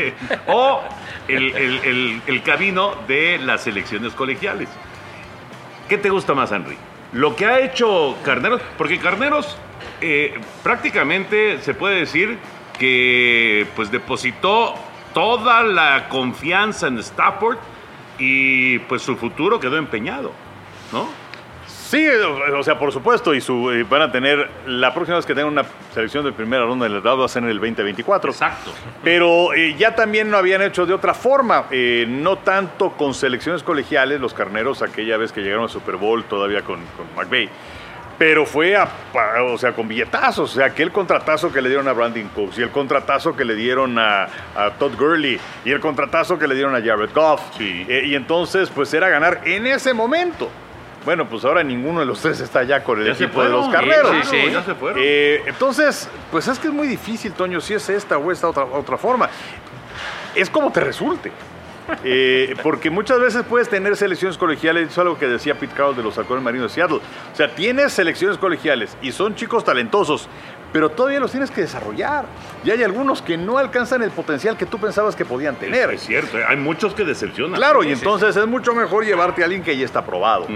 o 0.48 0.82
el, 1.28 1.56
el- 1.56 1.80
el- 1.84 2.22
el 2.28 2.42
camino 2.44 2.96
de 3.08 3.38
las 3.40 3.66
elecciones 3.68 4.14
colegiales. 4.14 4.68
¿Qué 5.90 5.98
te 6.00 6.10
gusta 6.10 6.34
más, 6.34 6.52
Henry? 6.52 6.76
Lo 7.16 7.34
que 7.34 7.46
ha 7.46 7.62
hecho 7.62 8.18
Carneros, 8.26 8.62
porque 8.78 9.00
Carneros 9.00 9.56
eh, 10.02 10.38
prácticamente 10.62 11.62
se 11.62 11.74
puede 11.74 11.96
decir 11.96 12.38
que 12.78 13.66
pues 13.74 13.90
depositó 13.90 14.76
toda 15.14 15.64
la 15.64 16.10
confianza 16.10 16.88
en 16.88 16.98
Stafford 16.98 17.58
y 18.20 18.80
pues 18.80 19.02
su 19.02 19.16
futuro 19.16 19.62
quedó 19.62 19.78
empeñado, 19.78 20.34
¿no? 20.92 21.08
Sí, 21.96 22.06
o 22.54 22.62
sea, 22.62 22.78
por 22.78 22.92
supuesto, 22.92 23.34
y 23.34 23.40
su, 23.40 23.86
van 23.90 24.02
a 24.02 24.12
tener, 24.12 24.50
la 24.68 24.94
próxima 24.94 25.16
vez 25.16 25.26
que 25.26 25.34
tengan 25.34 25.54
una 25.54 25.64
selección 25.94 26.26
de 26.26 26.34
primera 26.34 26.66
ronda 26.66 26.90
del 26.90 27.02
draft 27.02 27.22
va 27.22 27.26
a 27.26 27.30
ser 27.30 27.44
en 27.44 27.50
el 27.50 27.56
2024. 27.56 28.32
Exacto. 28.32 28.72
Pero 29.02 29.54
eh, 29.54 29.76
ya 29.78 29.96
también 29.96 30.30
lo 30.30 30.38
habían 30.38 30.62
hecho 30.62 30.86
de 30.86 30.94
otra 30.94 31.14
forma, 31.14 31.68
eh, 31.72 32.06
no 32.06 32.40
tanto 32.40 32.92
con 32.98 33.14
selecciones 33.14 33.64
colegiales, 33.64 34.20
los 34.20 34.34
carneros, 34.34 34.82
aquella 34.82 35.16
vez 35.16 35.32
que 35.32 35.40
llegaron 35.40 35.64
al 35.64 35.70
Super 35.70 35.96
Bowl 35.96 36.26
todavía 36.26 36.64
con, 36.64 36.82
con 36.98 37.08
McVay, 37.16 37.48
pero 38.18 38.46
fue 38.46 38.76
a, 38.76 38.90
o 39.54 39.58
sea, 39.58 39.72
con 39.72 39.88
billetazos, 39.88 40.52
o 40.52 40.54
sea, 40.54 40.66
aquel 40.66 40.92
contratazo 40.92 41.50
que 41.54 41.62
le 41.62 41.70
dieron 41.70 41.88
a 41.88 41.94
Brandon 41.94 42.28
Cooks 42.36 42.58
y 42.58 42.62
el 42.62 42.72
contratazo 42.72 43.38
que 43.38 43.46
le 43.46 43.56
dieron 43.56 43.98
a, 44.00 44.28
a 44.56 44.72
Todd 44.78 44.98
Gurley 44.98 45.40
y 45.64 45.72
el 45.72 45.80
contratazo 45.80 46.38
que 46.38 46.46
le 46.46 46.56
dieron 46.56 46.76
a 46.76 46.82
Jared 46.82 47.12
Goff. 47.14 47.42
Sí. 47.58 47.86
Eh, 47.88 48.04
y 48.08 48.16
entonces, 48.16 48.70
pues 48.70 48.94
era 48.94 49.08
ganar 49.08 49.40
en 49.46 49.66
ese 49.66 49.94
momento. 49.94 50.50
Bueno, 51.06 51.28
pues 51.30 51.46
ahora 51.46 51.64
ninguno 51.64 52.00
de 52.00 52.06
los 52.08 52.20
tres 52.20 52.40
está 52.40 52.64
ya 52.64 52.84
con 52.84 53.00
el 53.00 53.06
Ya 53.06 53.14
equipo 53.14 53.44
de 53.44 53.50
los 53.50 53.70
carneros. 53.70 54.12
sí, 54.24 54.42
sí. 54.46 54.52
ya 54.52 54.64
se 54.64 54.74
fueron. 54.74 55.00
Eh, 55.02 55.44
entonces, 55.46 56.10
pues 56.32 56.48
es 56.48 56.58
que 56.58 56.68
es 56.68 56.74
muy 56.74 56.88
difícil, 56.88 57.32
Toño, 57.34 57.62
si 57.62 57.76
es 57.76 57.88
esta 57.90 58.18
o 58.18 58.32
esta 58.32 58.50
otra, 58.50 58.64
otra 58.66 58.98
forma. 58.98 59.30
Es 60.34 60.50
como 60.50 60.72
te 60.72 60.80
resulte. 60.82 61.32
Eh, 62.04 62.56
porque 62.64 62.90
muchas 62.90 63.20
veces 63.20 63.44
puedes 63.48 63.70
tener 63.70 63.96
selecciones 63.96 64.38
colegiales, 64.38 64.84
eso 64.84 64.92
es 64.92 64.98
algo 65.00 65.18
que 65.18 65.28
decía 65.28 65.56
Pete 65.56 65.74
Carroll 65.76 65.96
de 65.96 66.04
los 66.04 66.18
halcones 66.18 66.44
marinos 66.44 66.72
de 66.72 66.76
Seattle. 66.76 66.98
O 66.98 67.36
sea, 67.36 67.54
tienes 67.54 67.94
selecciones 67.94 68.38
colegiales 68.38 68.98
y 69.02 69.12
son 69.12 69.36
chicos 69.36 69.64
talentosos, 69.64 70.28
pero 70.74 70.90
todavía 70.90 71.20
los 71.20 71.32
tienes 71.32 71.52
que 71.52 71.62
desarrollar. 71.62 72.26
Y 72.64 72.72
hay 72.72 72.84
algunos 72.84 73.22
que 73.22 73.38
no 73.38 73.58
alcanzan 73.58 74.02
el 74.04 74.12
potencial 74.12 74.58
que 74.58 74.66
tú 74.66 74.80
pensabas 74.80 75.16
que 75.16 75.26
podían 75.26 75.56
tener. 75.56 75.92
Es 75.92 76.02
cierto, 76.02 76.38
hay 76.48 76.58
muchos 76.58 76.94
que 76.94 77.06
decepcionan. 77.06 77.56
Claro, 77.56 77.84
y 77.84 77.92
entonces 77.92 78.36
es 78.36 78.48
mucho 78.48 78.74
mejor 78.74 79.06
llevarte 79.06 79.42
a 79.42 79.46
alguien 79.46 79.64
que 79.64 79.78
ya 79.78 79.86
está 79.86 80.06
probado. 80.06 80.48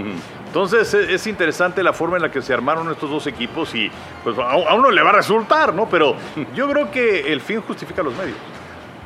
Entonces 0.46 0.92
es, 0.92 1.08
es 1.08 1.26
interesante 1.26 1.82
la 1.82 1.92
forma 1.92 2.16
en 2.16 2.22
la 2.22 2.30
que 2.30 2.42
se 2.42 2.52
armaron 2.52 2.90
estos 2.90 3.08
dos 3.08 3.26
equipos 3.28 3.74
y 3.74 3.90
pues 4.24 4.36
a, 4.36 4.50
a 4.50 4.74
uno 4.74 4.90
le 4.90 5.00
va 5.00 5.10
a 5.10 5.14
resultar, 5.14 5.72
¿no? 5.72 5.88
Pero 5.88 6.16
yo 6.54 6.68
creo 6.68 6.90
que 6.90 7.32
el 7.32 7.40
fin 7.40 7.60
justifica 7.62 8.02
los 8.02 8.14
medios. 8.16 8.36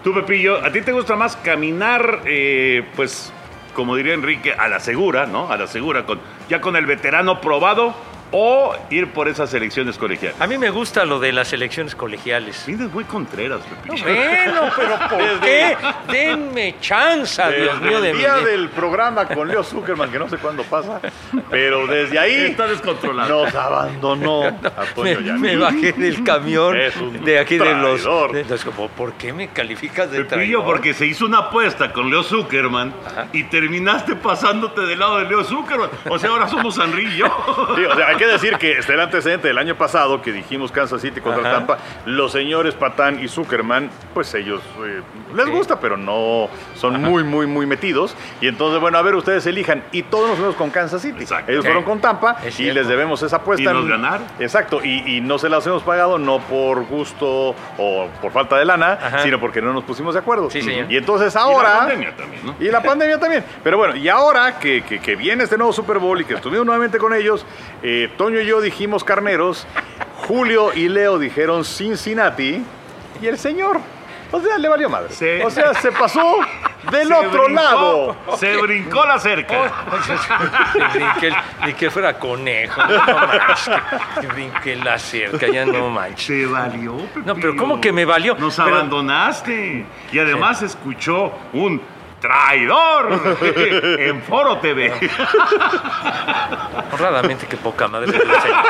Tú, 0.05 0.13
Pepillo, 0.13 0.63
¿a 0.63 0.71
ti 0.71 0.83
te 0.83 0.93
gusta 0.93 1.17
más 1.17 1.35
caminar, 1.37 2.21
eh, 2.27 2.87
pues, 2.95 3.33
como 3.73 3.97
diría 3.97 4.13
Enrique, 4.13 4.53
a 4.53 4.69
la 4.69 4.79
segura, 4.79 5.25
¿no? 5.25 5.51
A 5.51 5.57
la 5.57 5.67
segura, 5.67 6.05
con, 6.05 6.21
ya 6.47 6.61
con 6.61 6.77
el 6.77 6.85
veterano 6.85 7.41
probado 7.41 7.95
o 8.37 8.75
ir 8.91 9.12
por 9.12 9.29
esas 9.29 9.55
elecciones 9.55 9.97
colegiales. 9.97 10.41
A 10.41 10.49
mí 10.49 10.59
me 10.59 10.71
gusta 10.71 11.05
lo 11.05 11.21
de 11.21 11.31
las 11.33 11.53
elecciones 11.53 11.95
colegiales. 11.95 12.64
Vienes 12.67 12.93
muy 12.93 13.05
contreras, 13.05 13.61
Pepillo. 13.61 14.03
Bueno, 14.05 14.62
pero 14.76 14.99
¿por 15.09 15.41
qué? 15.41 15.76
Denme 16.11 16.75
chance, 16.81 17.41
Dios 17.57 17.81
mío 17.81 18.00
de 18.00 18.11
el 18.11 18.19
día 18.19 18.35
del 18.38 18.69
programa 18.71 19.26
con 19.26 19.47
Leo 19.47 19.62
Zuckerman, 19.62 20.11
que 20.11 20.19
no 20.19 20.29
sé 20.29 20.38
cuándo 20.38 20.64
pasa, 20.64 21.00
pero 21.49 21.87
desde 21.87 22.19
ahí 22.19 22.35
Está 22.35 22.67
descontrolado. 22.67 23.45
nos 23.45 23.55
abandonó 23.55 24.43
a 24.47 25.00
Me, 25.03 25.14
me 25.38 25.57
bajé 25.57 25.93
del 25.93 26.25
camión 26.25 26.76
Es 26.76 26.97
un 26.97 27.25
de 27.25 27.38
aquí 27.38 27.57
de 27.57 27.73
los. 27.75 28.03
de- 28.05 28.41
entonces, 28.41 28.64
como, 28.64 28.88
¿por 28.88 29.12
qué 29.12 29.33
me 29.33 29.49
calificas 29.49 30.11
de 30.11 30.25
Pepillo, 30.25 30.29
traidor? 30.59 30.64
porque 30.64 30.93
se 30.93 31.07
hizo 31.07 31.25
una 31.26 31.38
apuesta 31.38 31.93
con 31.93 32.11
Leo 32.11 32.25
Zuckerman 32.25 32.93
Ajá. 33.07 33.26
y 33.33 33.45
terminaste 33.45 34.17
pasándote 34.17 34.81
del 34.83 34.99
lado 34.99 35.19
de 35.19 35.25
Leo 35.26 35.45
Zuckerman. 35.45 35.91
O 36.09 36.19
sea, 36.19 36.31
ahora 36.31 36.49
somos 36.49 36.76
Henry 36.79 37.07
y 37.07 37.17
yo. 37.19 37.26
Sí, 37.76 37.85
o 37.85 37.95
sea, 37.95 38.09
hay 38.09 38.17
que 38.17 38.24
decir 38.33 38.57
que 38.59 38.78
está 38.78 38.93
el 38.95 39.00
antecedente 39.00 39.49
del 39.49 39.59
año 39.59 39.76
pasado 39.76 40.21
que 40.23 40.33
dijimos 40.33 40.73
Kansas 40.73 41.00
City 41.02 41.21
contra 41.21 41.43
Ajá. 41.43 41.52
Tampa. 41.59 41.78
Los 42.07 42.33
señores 42.33 42.75
Patán 42.75 43.23
y 43.23 43.28
Zuckerman, 43.28 43.90
pues 44.12 44.33
ellos 44.35 44.61
eh, 44.85 45.00
les 45.35 45.49
gusta, 45.49 45.81
pero 45.81 45.97
no 45.97 46.49
son 46.75 47.00
muy, 47.00 47.25
muy, 47.25 47.47
muy 47.47 47.66
metidos. 47.66 48.16
Y 48.40 48.49
entonces, 48.49 48.81
bueno, 48.81 48.99
a 48.99 49.02
ver, 49.02 49.14
ustedes 49.14 49.47
elijan. 49.47 49.83
Y 49.93 50.02
todos 50.04 50.28
nos 50.28 50.38
fuimos 50.38 50.54
con 50.57 50.71
Kansas 50.71 51.02
City. 51.02 51.23
Exacto. 51.23 51.50
Ellos 51.52 51.64
fueron 51.64 51.85
con 51.85 52.00
Tampa 52.00 52.37
Es 52.45 52.54
y 52.54 52.64
cierto. 52.64 52.81
les 52.81 52.88
debemos 52.88 53.23
esa 53.23 53.37
apuesta. 53.37 53.71
Y 53.71 53.75
nos 53.75 53.88
ganaron. 53.88 54.26
Exacto. 54.38 54.81
Y, 54.85 55.16
y 55.16 55.21
no 55.21 55.38
se 55.38 55.49
las 55.49 55.66
hemos 55.66 55.83
pagado 55.83 56.19
no 56.19 56.38
por 56.40 56.85
gusto 56.87 57.54
o 57.78 58.09
por 58.21 58.33
falta 58.33 58.57
de 58.57 58.64
lana, 58.64 58.99
Ajá. 59.02 59.19
sino 59.21 59.40
porque 59.40 59.61
no 59.62 59.73
nos 59.73 59.85
pusimos 59.85 60.14
de 60.14 60.21
acuerdo. 60.21 60.50
Sí, 60.50 60.62
señor. 60.62 60.90
Y 60.90 60.97
entonces 60.97 61.35
Y 61.35 61.38
ahora. 61.38 61.69
la 61.71 61.78
pandemia 61.81 62.16
también, 62.16 62.47
¿no? 62.47 62.54
Y 62.61 62.64
la 62.71 62.83
pandemia 62.83 63.19
también. 63.19 63.45
Pero 63.62 63.76
bueno, 63.78 63.97
y 63.97 64.09
ahora 64.09 64.59
que, 64.59 64.83
que- 64.83 65.00
que 65.00 65.16
viene 65.16 65.45
este 65.45 65.57
nuevo 65.59 65.73
Super 65.73 65.99
Bowl 65.99 66.21
y 66.21 66.25
que 66.25 66.35
estuvimos 66.35 66.64
nuevamente 66.66 66.99
con 66.99 67.12
ellos, 67.14 67.45
eh, 67.83 68.04
Toño 68.09 68.41
y 68.41 68.47
yo 68.47 68.61
dijimos 68.61 69.05
carneros, 69.05 69.67
Julio 70.27 70.73
y 70.75 70.89
Leo 70.89 71.19
dijeron 71.19 71.65
Cincinnati 71.65 72.63
y 73.21 73.27
el 73.27 73.39
señor, 73.39 73.79
o 74.33 74.41
sea, 74.41 74.59
le 74.59 74.69
valió 74.69 74.89
madre. 74.89 75.11
Se- 75.13 75.45
O 75.45 75.51
sea, 75.51 75.75
se 75.75 75.93
pasó 75.93 76.39
del 76.91 77.09
Se 77.09 77.15
otro 77.15 77.45
brincó- 77.45 77.49
lado. 77.55 78.17
Se 78.37 78.57
brincó 78.57 79.05
la 79.07 79.19
cerca. 79.19 79.71
Ni 80.95 81.21
que, 81.21 81.33
ni 81.67 81.73
que 81.75 81.91
fuera 81.91 82.19
conejo. 82.19 82.81
No 82.85 82.99
manches, 83.27 83.71
que, 84.21 84.27
brinqué 84.27 84.77
la 84.77 84.99
cerca, 84.99 85.47
ya 85.47 85.65
no 85.65 85.89
manches. 85.91 86.27
Se 86.27 86.47
valió, 86.47 86.97
Pepillo. 86.97 87.27
No, 87.27 87.35
pero 87.37 87.57
¿cómo 87.57 87.81
que 87.81 87.93
me 87.93 88.05
valió? 88.05 88.35
Nos 88.37 88.57
Pero- 88.57 88.75
abandonaste. 88.75 89.87
Y 90.13 90.19
además 90.19 90.63
escuchó 90.63 91.33
un 91.53 91.81
traidor 92.25 93.21
en 94.00 94.23
Foro 94.23 94.57
TV. 94.59 94.90
Honradamente, 96.93 97.47
que 97.47 97.57
poca 97.59 97.87
madre 97.88 98.11
de 98.12 98.25
los 98.25 98.37
años. 98.45 98.66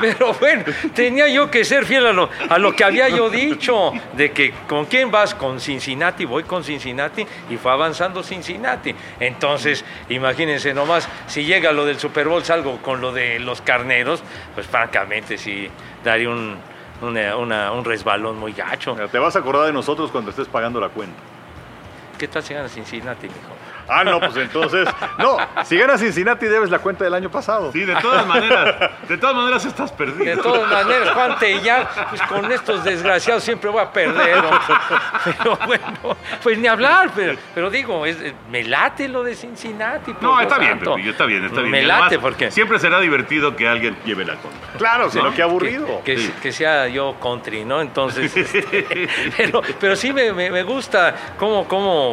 Pero 0.00 0.32
bueno, 0.34 0.64
tenía 0.94 1.28
yo 1.28 1.50
que 1.50 1.62
ser 1.64 1.84
fiel 1.84 2.06
a 2.06 2.12
lo, 2.12 2.30
a 2.48 2.58
lo 2.58 2.74
que 2.74 2.82
había 2.84 3.08
yo 3.10 3.28
dicho, 3.28 3.92
de 4.14 4.32
que 4.32 4.52
con 4.66 4.86
quién 4.86 5.10
vas, 5.10 5.34
con 5.34 5.60
Cincinnati, 5.60 6.24
voy 6.24 6.42
con 6.44 6.64
Cincinnati, 6.64 7.26
y 7.50 7.56
fue 7.58 7.70
avanzando 7.70 8.22
Cincinnati. 8.22 8.94
Entonces, 9.20 9.84
imagínense 10.08 10.72
nomás, 10.72 11.06
si 11.26 11.44
llega 11.44 11.70
lo 11.72 11.84
del 11.84 11.98
Super 12.00 12.28
Bowl, 12.28 12.42
salgo 12.42 12.78
con 12.78 13.00
lo 13.02 13.12
de 13.12 13.38
los 13.40 13.60
carneros, 13.60 14.22
pues 14.54 14.66
francamente 14.66 15.36
sí 15.36 15.68
daría 16.02 16.30
un, 16.30 16.56
una- 17.02 17.36
una- 17.36 17.70
un 17.72 17.84
resbalón 17.84 18.38
muy 18.38 18.52
gacho. 18.52 18.94
Te 19.12 19.18
vas 19.18 19.36
a 19.36 19.40
acordar 19.40 19.66
de 19.66 19.72
nosotros 19.74 20.10
cuando 20.10 20.30
estés 20.30 20.48
pagando 20.48 20.80
la 20.80 20.88
cuenta. 20.88 21.20
¿Qué 22.20 22.28
tal 22.28 22.42
si 22.42 22.52
gana 22.52 22.68
Cincinnati, 22.68 23.26
mijo? 23.28 23.56
Ah, 23.88 24.04
no, 24.04 24.20
pues 24.20 24.36
entonces. 24.36 24.86
No, 25.18 25.38
si 25.64 25.76
ganas 25.76 25.98
Cincinnati 26.00 26.46
debes 26.46 26.68
la 26.70 26.78
cuenta 26.78 27.02
del 27.02 27.14
año 27.14 27.28
pasado. 27.30 27.72
Sí, 27.72 27.80
de 27.80 27.96
todas 27.96 28.24
maneras, 28.26 28.90
de 29.08 29.16
todas 29.16 29.34
maneras 29.34 29.64
estás 29.64 29.90
De 29.90 29.96
perdido. 29.96 30.42
todas 30.42 30.70
maneras, 30.70 31.10
Juan 31.10 31.38
Tellar, 31.40 31.88
pues 32.10 32.22
con 32.22 32.52
estos 32.52 32.84
desgraciados 32.84 33.42
siempre 33.42 33.68
voy 33.70 33.80
a 33.82 33.90
perder. 33.90 34.36
hombre. 34.36 34.60
Pero 35.38 35.58
bueno, 35.66 36.16
pues 36.42 36.58
ni 36.58 36.68
hablar, 36.68 37.10
pero, 37.16 37.36
pero 37.54 37.68
digo, 37.70 38.04
es- 38.06 38.18
me 38.50 38.62
late 38.64 39.08
lo 39.08 39.24
de 39.24 39.34
Cincinnati. 39.34 40.12
por 40.12 40.22
No, 40.22 40.40
está 40.40 40.58
bien. 40.58 40.78
Pepillo, 40.78 41.10
está 41.10 41.24
bien, 41.24 41.44
está 41.46 41.60
bien. 41.60 41.70
Me 41.72 41.78
Y 41.78 41.84
además, 41.84 42.00
late 42.02 42.18
porque 42.20 42.50
Siempre 42.50 42.78
será 42.78 43.00
divertido 43.00 43.56
que 43.56 43.66
alguien 43.66 43.96
lleve 44.04 44.24
la 44.26 44.34
contra. 44.36 44.72
Claro, 44.78 45.10
sino 45.10 45.24
¿No? 45.24 45.34
que 45.34 45.42
aburrido. 45.42 46.02
que, 46.04 46.14
que- 46.16 46.30
que 46.40 46.52
sea 46.52 46.86
yo 46.86 47.16
country, 47.20 47.64
¿no? 47.64 47.80
Entonces, 47.80 48.36
este, 48.36 49.08
pero, 49.36 49.62
pero 49.80 49.96
sí 49.96 50.12
me, 50.12 50.32
me- 50.32 50.50
me 50.50 50.62
gusta 50.62 51.14
cómo, 51.38 51.66
cómo 51.66 52.09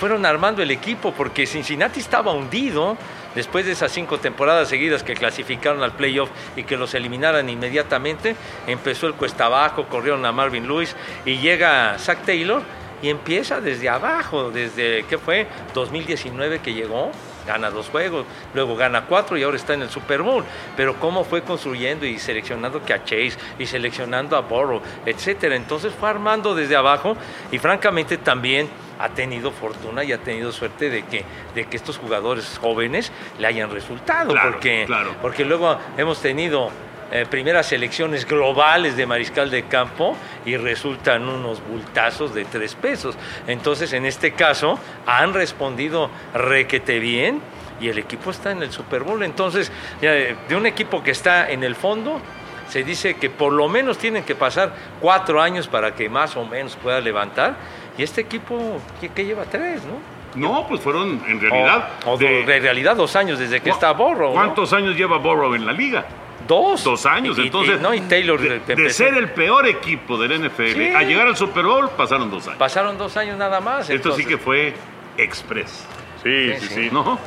fueron 0.00 0.24
armando 0.24 0.62
el 0.62 0.70
equipo, 0.70 1.12
porque 1.12 1.46
Cincinnati 1.46 2.00
estaba 2.00 2.32
hundido 2.32 2.96
después 3.34 3.66
de 3.66 3.72
esas 3.72 3.92
cinco 3.92 4.18
temporadas 4.18 4.66
seguidas 4.68 5.02
que 5.02 5.12
clasificaron 5.12 5.82
al 5.82 5.92
playoff 5.92 6.30
y 6.56 6.64
que 6.64 6.78
los 6.78 6.94
eliminaran 6.94 7.50
inmediatamente. 7.50 8.34
Empezó 8.66 9.06
el 9.06 9.12
cuesta 9.12 9.44
abajo, 9.44 9.84
corrieron 9.90 10.24
a 10.24 10.32
Marvin 10.32 10.66
Lewis 10.66 10.96
y 11.26 11.36
llega 11.36 11.98
Zach 11.98 12.24
Taylor 12.24 12.62
y 13.02 13.10
empieza 13.10 13.60
desde 13.60 13.90
abajo, 13.90 14.50
desde, 14.50 15.04
¿qué 15.06 15.18
fue? 15.18 15.46
2019 15.74 16.60
que 16.60 16.72
llegó 16.72 17.12
gana 17.52 17.70
dos 17.70 17.88
juegos, 17.88 18.26
luego 18.54 18.76
gana 18.76 19.06
cuatro 19.06 19.36
y 19.36 19.42
ahora 19.42 19.56
está 19.56 19.74
en 19.74 19.82
el 19.82 19.90
Super 19.90 20.22
Bowl. 20.22 20.44
Pero 20.76 20.98
cómo 21.00 21.24
fue 21.24 21.42
construyendo 21.42 22.06
y 22.06 22.18
seleccionando 22.18 22.84
que 22.84 22.92
a 22.92 23.04
Chase 23.04 23.32
y 23.58 23.66
seleccionando 23.66 24.36
a 24.36 24.40
Burrow, 24.40 24.80
etcétera. 25.04 25.56
Entonces 25.56 25.92
fue 25.92 26.08
armando 26.08 26.54
desde 26.54 26.76
abajo 26.76 27.16
y 27.50 27.58
francamente 27.58 28.18
también 28.18 28.68
ha 28.98 29.08
tenido 29.08 29.50
fortuna 29.50 30.04
y 30.04 30.12
ha 30.12 30.18
tenido 30.18 30.52
suerte 30.52 30.90
de 30.90 31.04
que, 31.04 31.24
de 31.54 31.64
que 31.64 31.76
estos 31.76 31.98
jugadores 31.98 32.58
jóvenes 32.60 33.10
le 33.38 33.46
hayan 33.46 33.70
resultado. 33.70 34.32
Claro, 34.32 34.52
porque, 34.52 34.84
claro. 34.86 35.14
porque 35.22 35.44
luego 35.44 35.78
hemos 35.96 36.20
tenido 36.20 36.70
eh, 37.12 37.26
primeras 37.28 37.66
selecciones 37.66 38.26
globales 38.26 38.96
de 38.96 39.06
mariscal 39.06 39.50
de 39.50 39.64
campo 39.64 40.16
y 40.44 40.56
resultan 40.56 41.28
unos 41.28 41.60
bultazos 41.66 42.34
de 42.34 42.44
tres 42.44 42.74
pesos. 42.74 43.16
Entonces, 43.46 43.92
en 43.92 44.06
este 44.06 44.32
caso, 44.32 44.78
han 45.06 45.34
respondido 45.34 46.10
requete 46.34 46.98
bien 46.98 47.40
y 47.80 47.88
el 47.88 47.98
equipo 47.98 48.30
está 48.30 48.50
en 48.52 48.62
el 48.62 48.70
Super 48.72 49.02
Bowl. 49.02 49.22
Entonces, 49.22 49.72
ya, 50.00 50.14
eh, 50.14 50.36
de 50.48 50.56
un 50.56 50.66
equipo 50.66 51.02
que 51.02 51.10
está 51.10 51.50
en 51.50 51.64
el 51.64 51.74
fondo, 51.74 52.20
se 52.68 52.84
dice 52.84 53.14
que 53.14 53.30
por 53.30 53.52
lo 53.52 53.68
menos 53.68 53.98
tienen 53.98 54.22
que 54.22 54.34
pasar 54.36 54.72
cuatro 55.00 55.40
años 55.42 55.66
para 55.66 55.94
que 55.94 56.08
más 56.08 56.36
o 56.36 56.44
menos 56.44 56.76
pueda 56.76 57.00
levantar. 57.00 57.56
Y 57.98 58.02
este 58.04 58.20
equipo, 58.20 58.78
¿qué, 59.00 59.08
qué 59.08 59.24
lleva? 59.24 59.44
Tres, 59.44 59.82
¿no? 59.84 60.20
No, 60.36 60.64
pues 60.68 60.80
fueron 60.80 61.20
en 61.26 61.40
realidad. 61.40 61.88
O, 62.06 62.12
o 62.12 62.16
de- 62.16 62.44
de 62.44 62.60
realidad 62.60 62.94
dos 62.94 63.16
años 63.16 63.40
desde 63.40 63.60
que 63.60 63.70
está 63.70 63.90
Borro. 63.92 64.28
¿no? 64.28 64.34
¿Cuántos 64.34 64.72
años 64.72 64.94
lleva 64.94 65.16
Burrow 65.18 65.54
en 65.56 65.66
la 65.66 65.72
liga? 65.72 66.04
Dos. 66.48 66.84
Dos 66.84 67.06
años. 67.06 67.38
Y- 67.38 67.42
y- 67.42 67.44
Entonces, 67.46 67.80
no, 67.80 67.92
y 67.94 68.00
Taylor 68.02 68.40
de, 68.40 68.90
ser 68.90 69.14
el 69.14 69.30
peor 69.30 69.66
equipo 69.66 70.16
del 70.18 70.32
NFL 70.32 70.72
Sí. 70.74 70.88
a 70.94 71.02
llegar 71.02 71.26
al 71.26 71.36
Super 71.36 71.64
Bowl, 71.64 71.88
pasaron 71.90 72.30
dos 72.30 72.46
años. 72.46 72.58
Pasaron 72.58 72.98
dos 72.98 73.16
años 73.16 73.36
nada 73.38 73.60
más. 73.60 73.88
Esto 73.90 74.12
sí 74.12 74.24
que 74.24 74.38
fue 74.38 74.74
express, 75.16 75.86
sí, 76.22 76.52
sí. 76.58 76.66
sí. 76.74 76.88
¿no? 76.92 77.18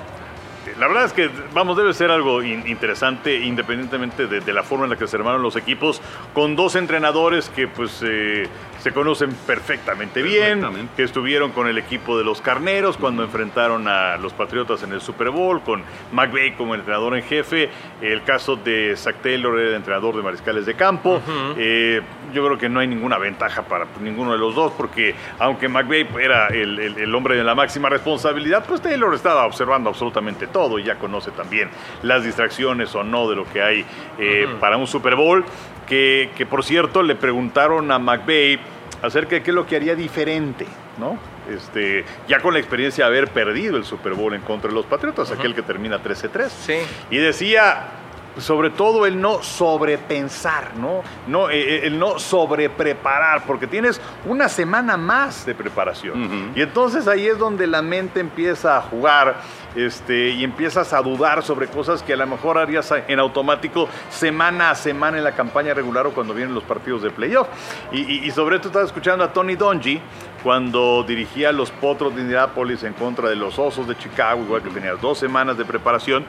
La 0.79 0.87
verdad 0.87 1.05
es 1.05 1.13
que, 1.13 1.29
vamos, 1.53 1.77
debe 1.77 1.93
ser 1.93 2.09
algo 2.11 2.41
in- 2.43 2.67
interesante, 2.67 3.35
independientemente 3.39 4.27
de, 4.27 4.39
de 4.41 4.53
la 4.53 4.63
forma 4.63 4.85
en 4.85 4.91
la 4.91 4.95
que 4.97 5.07
se 5.07 5.15
armaron 5.17 5.41
los 5.41 5.55
equipos, 5.55 6.01
con 6.33 6.55
dos 6.55 6.75
entrenadores 6.75 7.49
que 7.49 7.67
pues 7.67 8.01
eh, 8.05 8.47
se 8.79 8.91
conocen 8.91 9.31
perfectamente 9.45 10.21
bien, 10.21 10.61
que 10.95 11.03
estuvieron 11.03 11.51
con 11.51 11.67
el 11.67 11.77
equipo 11.77 12.17
de 12.17 12.23
los 12.23 12.41
Carneros 12.41 12.97
cuando 12.97 13.23
enfrentaron 13.23 13.87
a 13.87 14.17
los 14.17 14.33
Patriotas 14.33 14.83
en 14.83 14.93
el 14.93 15.01
Super 15.01 15.29
Bowl, 15.29 15.61
con 15.61 15.83
McVay 16.11 16.53
como 16.55 16.75
entrenador 16.75 17.15
en 17.17 17.23
jefe, 17.23 17.69
el 18.01 18.23
caso 18.23 18.55
de 18.55 18.93
Zach 18.97 19.15
Taylor 19.21 19.59
era 19.59 19.75
entrenador 19.75 20.15
de 20.15 20.21
mariscales 20.23 20.65
de 20.65 20.75
campo, 20.75 21.21
Eh, 21.57 22.01
yo 22.33 22.43
creo 22.45 22.57
que 22.57 22.67
no 22.69 22.79
hay 22.79 22.87
ninguna 22.87 23.17
ventaja 23.19 23.61
para 23.63 23.85
ninguno 24.01 24.31
de 24.31 24.37
los 24.39 24.55
dos, 24.55 24.71
porque 24.73 25.13
aunque 25.39 25.67
McVay 25.67 26.07
era 26.19 26.47
el, 26.47 26.79
el- 26.79 26.97
el 26.97 27.15
hombre 27.15 27.35
de 27.35 27.43
la 27.43 27.53
máxima 27.53 27.89
responsabilidad, 27.89 28.65
pues 28.67 28.81
Taylor 28.81 29.13
estaba 29.13 29.45
observando 29.45 29.89
absolutamente 29.89 30.47
todo 30.53 30.79
y 30.79 30.83
ya 30.83 30.95
conoce 30.95 31.31
también 31.31 31.69
las 32.03 32.23
distracciones 32.23 32.95
o 32.95 33.03
no 33.03 33.29
de 33.29 33.35
lo 33.35 33.45
que 33.51 33.61
hay 33.61 33.85
eh, 34.17 34.47
para 34.61 34.77
un 34.77 34.87
Super 34.87 35.15
Bowl, 35.15 35.43
que, 35.87 36.29
que 36.37 36.45
por 36.45 36.63
cierto 36.63 37.03
le 37.03 37.15
preguntaron 37.15 37.91
a 37.91 37.99
McVay 37.99 38.59
acerca 39.01 39.35
de 39.35 39.43
qué 39.43 39.51
es 39.51 39.55
lo 39.55 39.67
que 39.67 39.75
haría 39.75 39.95
diferente, 39.95 40.65
¿no? 40.97 41.17
Este, 41.49 42.05
ya 42.27 42.39
con 42.39 42.53
la 42.53 42.59
experiencia 42.59 43.03
de 43.03 43.09
haber 43.09 43.29
perdido 43.29 43.75
el 43.75 43.83
Super 43.83 44.13
Bowl 44.13 44.33
en 44.33 44.41
contra 44.41 44.69
de 44.69 44.75
los 44.75 44.85
Patriotas, 44.85 45.29
aquel 45.29 45.53
que 45.53 45.61
termina 45.61 46.01
13-3. 46.01 46.47
Sí. 46.47 46.77
Y 47.09 47.17
decía, 47.17 47.87
sobre 48.37 48.69
todo 48.71 49.05
el 49.05 49.19
no 49.21 49.41
sobrepensar, 49.43 50.75
¿no? 50.77 51.03
no 51.27 51.49
eh, 51.49 51.59
eh, 51.77 51.81
el 51.87 51.99
no 51.99 52.17
sobrepreparar, 52.19 53.43
porque 53.45 53.67
tienes 53.67 53.99
una 54.25 54.49
semana 54.49 54.97
más 54.97 55.45
de 55.45 55.53
preparación. 55.55 56.51
Y 56.55 56.61
entonces 56.61 57.07
ahí 57.07 57.27
es 57.27 57.37
donde 57.37 57.67
la 57.67 57.81
mente 57.81 58.19
empieza 58.19 58.77
a 58.77 58.81
jugar 58.81 59.35
este, 59.75 60.29
y 60.29 60.43
empiezas 60.43 60.93
a 60.93 61.01
dudar 61.01 61.43
sobre 61.43 61.67
cosas 61.67 62.03
que 62.03 62.13
a 62.13 62.17
lo 62.17 62.27
mejor 62.27 62.57
harías 62.57 62.91
en 63.07 63.19
automático 63.19 63.87
semana 64.09 64.69
a 64.71 64.75
semana 64.75 65.17
en 65.17 65.23
la 65.23 65.31
campaña 65.33 65.73
regular 65.73 66.05
o 66.07 66.11
cuando 66.11 66.33
vienen 66.33 66.53
los 66.53 66.63
partidos 66.63 67.01
de 67.01 67.09
playoff. 67.11 67.47
Y, 67.91 68.01
y- 68.01 68.25
y 68.27 68.31
sobre 68.31 68.55
esto 68.57 68.67
estaba 68.69 68.85
escuchando 68.85 69.23
a 69.23 69.33
Tony 69.33 69.55
Donji, 69.55 69.99
cuando 70.43 71.03
dirigía 71.07 71.49
a 71.49 71.51
los 71.53 71.71
Potros 71.71 72.13
de 72.15 72.21
Indianápolis 72.21 72.83
en 72.83 72.93
contra 72.93 73.29
de 73.29 73.35
los 73.35 73.57
Osos 73.57 73.87
de 73.87 73.97
Chicago, 73.97 74.43
igual 74.43 74.61
que 74.61 74.69
tenías 74.69 74.99
dos 75.01 75.17
semanas 75.17 75.57
de 75.57 75.65
preparación. 75.65 76.25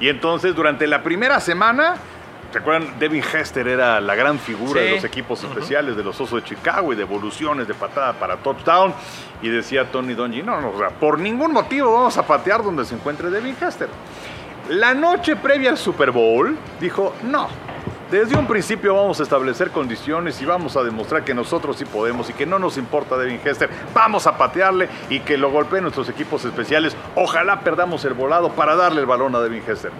Y 0.00 0.08
entonces 0.08 0.54
durante 0.54 0.86
la 0.86 1.02
primera 1.02 1.40
semana, 1.40 1.94
¿te 2.52 2.58
acuerdan? 2.58 2.98
Devin 2.98 3.22
Hester 3.24 3.66
era 3.66 4.00
la 4.00 4.14
gran 4.14 4.38
figura 4.38 4.80
Sí. 4.82 4.86
de 4.86 4.94
los 4.96 5.04
equipos 5.04 5.42
especiales 5.42 5.96
de 5.96 6.04
los 6.04 6.20
Osos 6.20 6.42
de 6.42 6.48
Chicago 6.48 6.92
y 6.92 6.96
de 6.96 7.02
evoluciones 7.02 7.66
de 7.66 7.74
patada 7.74 8.12
para 8.12 8.36
touchdown. 8.36 8.92
Y 9.40 9.48
decía 9.48 9.90
Tony 9.90 10.14
Dungy, 10.14 10.42
no, 10.42 10.60
no, 10.60 10.70
o 10.70 10.78
sea, 10.78 10.90
por 10.90 11.18
ningún 11.18 11.52
motivo 11.52 11.92
vamos 11.92 12.16
a 12.18 12.26
patear 12.26 12.62
donde 12.62 12.84
se 12.84 12.94
encuentre 12.94 13.30
Devin 13.30 13.56
Hester. 13.60 13.88
La 14.68 14.94
noche 14.94 15.36
previa 15.36 15.70
al 15.70 15.76
Super 15.78 16.10
Bowl 16.10 16.56
dijo, 16.80 17.14
no, 17.24 17.48
desde 18.10 18.36
un 18.36 18.46
principio 18.46 18.94
vamos 18.94 19.20
a 19.20 19.22
establecer 19.22 19.70
condiciones 19.70 20.40
y 20.40 20.44
vamos 20.44 20.76
a 20.76 20.82
demostrar 20.82 21.24
que 21.24 21.34
nosotros 21.34 21.76
sí 21.76 21.84
podemos 21.84 22.28
y 22.30 22.32
que 22.32 22.46
no 22.46 22.58
nos 22.58 22.76
importa 22.76 23.16
Devin 23.16 23.40
Hester. 23.44 23.70
Vamos 23.94 24.26
a 24.26 24.36
patearle 24.36 24.88
y 25.10 25.20
que 25.20 25.38
lo 25.38 25.50
golpeen 25.50 25.82
nuestros 25.82 26.08
equipos 26.08 26.44
especiales. 26.44 26.96
Ojalá 27.14 27.60
perdamos 27.60 28.04
el 28.04 28.14
volado 28.14 28.50
para 28.50 28.76
darle 28.76 29.00
el 29.00 29.06
balón 29.06 29.34
a 29.34 29.40
Devin 29.40 29.62
Hester. 29.66 29.92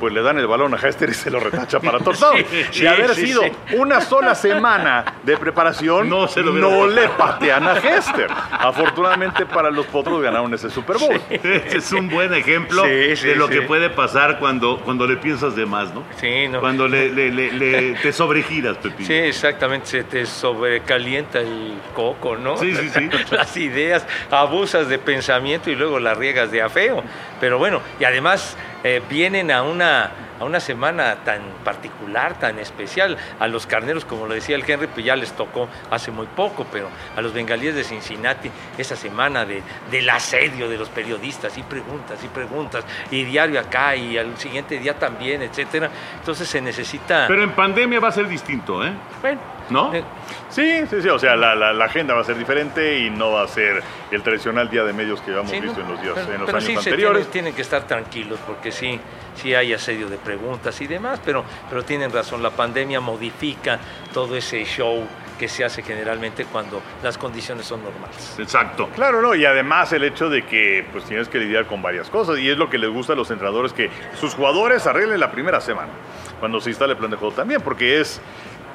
Pues 0.00 0.12
le 0.14 0.22
dan 0.22 0.38
el 0.38 0.46
balón 0.46 0.72
a 0.74 0.78
Hester 0.78 1.10
y 1.10 1.14
se 1.14 1.30
lo 1.30 1.38
retacha 1.40 1.78
para 1.78 1.98
touchdown. 2.04 2.42
Sí, 2.70 2.86
haber 2.86 3.14
sí, 3.14 3.26
sido 3.26 3.42
sí. 3.42 3.52
una 3.76 4.00
sola 4.00 4.34
semana 4.34 5.04
de 5.22 5.36
preparación, 5.36 6.08
No 6.08 6.26
se 6.26 6.40
lo 6.42 6.86
le 6.88 7.08
patean 7.10 7.68
a 7.68 7.74
Hester. 7.76 8.28
Afortunadamente 8.50 9.44
para 9.46 9.70
los 9.70 9.86
potros 9.86 10.22
ganaron 10.22 10.52
ese 10.54 10.70
Super 10.70 10.96
Bowl. 10.98 11.20
Ese 11.28 11.76
es 11.78 11.92
un 11.92 12.08
buen 12.08 12.32
ejemplo 12.34 12.82
Sí, 12.84 13.16
sí, 13.16 13.28
de 13.28 13.36
lo 13.36 13.46
sí. 13.48 13.54
que 13.54 13.62
puede 13.62 13.90
pasar 13.90 14.38
cuando, 14.38 14.80
cuando 14.80 15.06
le 15.06 15.16
piensas 15.16 15.54
de 15.54 15.66
más, 15.66 15.92
¿no? 15.92 16.02
Sí, 16.18 16.48
no. 16.48 16.60
Cuando 16.60 16.88
le, 16.88 17.10
le- 17.10 17.30
le- 17.30 17.52
le- 17.52 17.92
te 17.96 18.12
sobregiras, 18.12 18.78
Pepillo. 18.78 19.06
Sí, 19.06 19.12
exactamente, 19.14 19.86
se 19.86 20.04
te 20.04 20.24
sobrecalienta 20.24 21.40
el 21.40 21.74
coco, 21.94 22.36
¿no? 22.36 22.56
Sí, 22.56 22.74
sí, 22.74 22.88
sí. 22.88 23.08
Las 23.30 23.56
ideas, 23.56 24.06
abusas 24.30 24.88
de 24.88 24.98
pensamiento 24.98 25.70
y 25.70 25.74
luego 25.76 25.98
las 26.00 26.16
riegas 26.16 26.50
de 26.50 26.62
afeo. 26.62 27.02
Pero 27.40 27.58
bueno, 27.58 27.80
y 27.98 28.04
además 28.04 28.56
eh, 28.82 29.02
vienen 29.08 29.50
a 29.50 29.62
una, 29.62 30.10
a 30.38 30.44
una 30.44 30.60
semana 30.60 31.16
tan 31.24 31.40
particular, 31.64 32.38
tan 32.38 32.58
especial. 32.58 33.16
A 33.38 33.46
los 33.46 33.66
carneros, 33.66 34.04
como 34.04 34.26
lo 34.26 34.34
decía 34.34 34.56
el 34.56 34.64
Henry, 34.68 34.86
pues 34.86 35.04
ya 35.04 35.16
les 35.16 35.32
tocó 35.32 35.68
hace 35.90 36.10
muy 36.10 36.26
poco, 36.26 36.66
pero 36.70 36.88
a 37.16 37.20
los 37.20 37.32
bengalíes 37.32 37.74
de 37.74 37.84
Cincinnati, 37.84 38.50
esa 38.78 38.96
semana 38.96 39.44
de, 39.44 39.62
del 39.90 40.08
asedio 40.08 40.68
de 40.68 40.78
los 40.78 40.88
periodistas 40.88 41.56
y 41.58 41.62
preguntas 41.62 42.22
y 42.24 42.28
preguntas, 42.28 42.84
y 43.10 43.24
diario 43.24 43.60
acá 43.60 43.94
y 43.96 44.16
al 44.16 44.36
siguiente 44.38 44.78
día 44.78 44.98
también, 44.98 45.42
etcétera. 45.42 45.90
Entonces 46.18 46.48
se 46.48 46.60
necesita. 46.60 47.26
Pero 47.28 47.42
en 47.42 47.52
pandemia 47.52 48.00
va 48.00 48.08
a 48.08 48.12
ser 48.12 48.28
distinto, 48.28 48.84
¿eh? 48.84 48.92
Bueno, 49.20 49.40
¿No? 49.70 49.94
eh, 49.94 50.02
Sí, 50.50 50.80
sí, 50.90 51.00
sí, 51.00 51.08
o 51.08 51.18
sea, 51.18 51.36
la, 51.36 51.54
la- 51.54 51.72
la 51.72 51.84
agenda 51.84 52.12
va 52.14 52.22
a 52.22 52.24
ser 52.24 52.36
diferente 52.36 52.98
y 52.98 53.08
no 53.10 53.30
va 53.32 53.42
a 53.42 53.48
ser 53.48 53.82
el 54.10 54.22
tradicional 54.22 54.68
día 54.68 54.82
de 54.82 54.92
medios 54.92 55.20
que 55.20 55.30
habíamos 55.30 55.50
sí, 55.50 55.60
visto 55.60 55.78
¿no? 55.78 55.84
en 55.86 55.92
los, 55.92 56.02
días, 56.02 56.14
Pero- 56.16 56.32
en 56.34 56.40
los 56.40 56.46
pero 56.46 56.58
años 56.58 56.66
sí 56.66 56.72
se 56.72 56.78
anteriores. 56.90 57.16
tienen, 57.22 57.32
tienen 57.32 57.54
que 57.54 57.62
estar 57.62 57.82
tranquilos 57.86 58.38
porque 58.46 58.72
sí, 58.72 58.98
sí 59.36 59.54
hay 59.54 59.72
asedio 59.72 60.08
de 60.08 60.16
preguntas 60.18 60.80
y 60.80 60.86
demás, 60.88 61.20
pero, 61.24 61.44
pero 61.68 61.84
tienen 61.84 62.12
razón, 62.12 62.42
la 62.42 62.50
pandemia 62.50 63.00
modifica 63.00 63.78
todo 64.12 64.36
ese 64.36 64.64
show 64.64 65.04
que 65.38 65.48
se 65.48 65.64
hace 65.64 65.82
generalmente 65.82 66.44
cuando 66.44 66.82
las 67.02 67.16
condiciones 67.16 67.64
son 67.64 67.82
normales. 67.82 68.34
Exacto. 68.38 68.90
Claro, 68.94 69.22
no, 69.22 69.34
y 69.34 69.46
además 69.46 69.90
el 69.94 70.04
hecho 70.04 70.28
de 70.28 70.44
que 70.44 70.84
pues 70.92 71.04
tienes 71.04 71.28
que 71.28 71.38
lidiar 71.38 71.64
con 71.66 71.80
varias 71.80 72.10
cosas 72.10 72.38
y 72.38 72.50
es 72.50 72.58
lo 72.58 72.68
que 72.68 72.76
les 72.76 72.90
gusta 72.90 73.14
a 73.14 73.16
los 73.16 73.30
entrenadores 73.30 73.72
que 73.72 73.88
sus 74.20 74.34
jugadores 74.34 74.86
arreglen 74.86 75.18
la 75.18 75.30
primera 75.30 75.60
semana 75.62 75.92
cuando 76.40 76.60
se 76.60 76.68
instale 76.70 76.92
el 76.92 76.98
plan 76.98 77.10
de 77.10 77.16
juego 77.16 77.34
también, 77.34 77.62
porque 77.62 78.00
es 78.00 78.20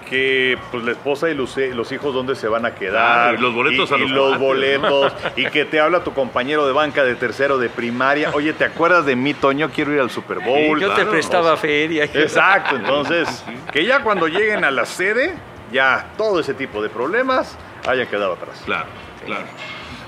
que 0.06 0.58
pues 0.72 0.84
la 0.84 0.92
esposa 0.92 1.30
y 1.30 1.34
los, 1.34 1.58
los 1.58 1.92
hijos 1.92 2.14
dónde 2.14 2.36
se 2.36 2.48
van 2.48 2.66
a 2.66 2.76
quedar 2.76 3.36
y 3.36 3.38
los 3.38 3.54
boletos 3.54 3.92
y, 3.92 3.94
a 3.94 3.98
y 3.98 4.02
los 4.02 4.12
los 4.12 4.38
cuates, 4.38 4.80
¿no? 4.80 4.90
boletos 4.90 5.14
y 5.36 5.46
que 5.48 5.66
te 5.66 5.80
habla 5.80 6.04
tu 6.04 6.14
compañero 6.14 6.66
de 6.66 6.74
banca 6.74 7.04
de 7.04 7.16
tercero 7.16 7.58
de 7.58 7.70
primaria, 7.70 8.32
oye, 8.34 8.54
¿te 8.54 8.66
acuerdas 8.66 9.06
de 9.06 9.16
mí, 9.16 9.34
Toño? 9.34 9.70
Quiero 9.70 9.94
ir 9.94 10.00
al 10.00 10.10
Super 10.10 10.40
Bowl. 10.40 10.80
Yo 10.80 10.94
te 10.94 11.06
prestaba 11.06 11.58
feria. 11.58 12.04
Exacto, 12.14 12.76
entonces, 12.76 13.44
que 13.72 13.86
ya 13.86 14.02
cuando 14.02 14.28
lleguen 14.28 14.63
a 14.63 14.72
la 14.72 14.86
sede, 14.86 15.36
ya 15.72 16.08
todo 16.18 16.39
ese 16.39 16.54
tipo 16.54 16.82
de 16.82 16.89
problemas 16.89 17.58
hayan 17.88 18.08
quedado 18.08 18.34
atrás. 18.34 18.62
Claro, 18.65 18.86
claro. 19.26 19.46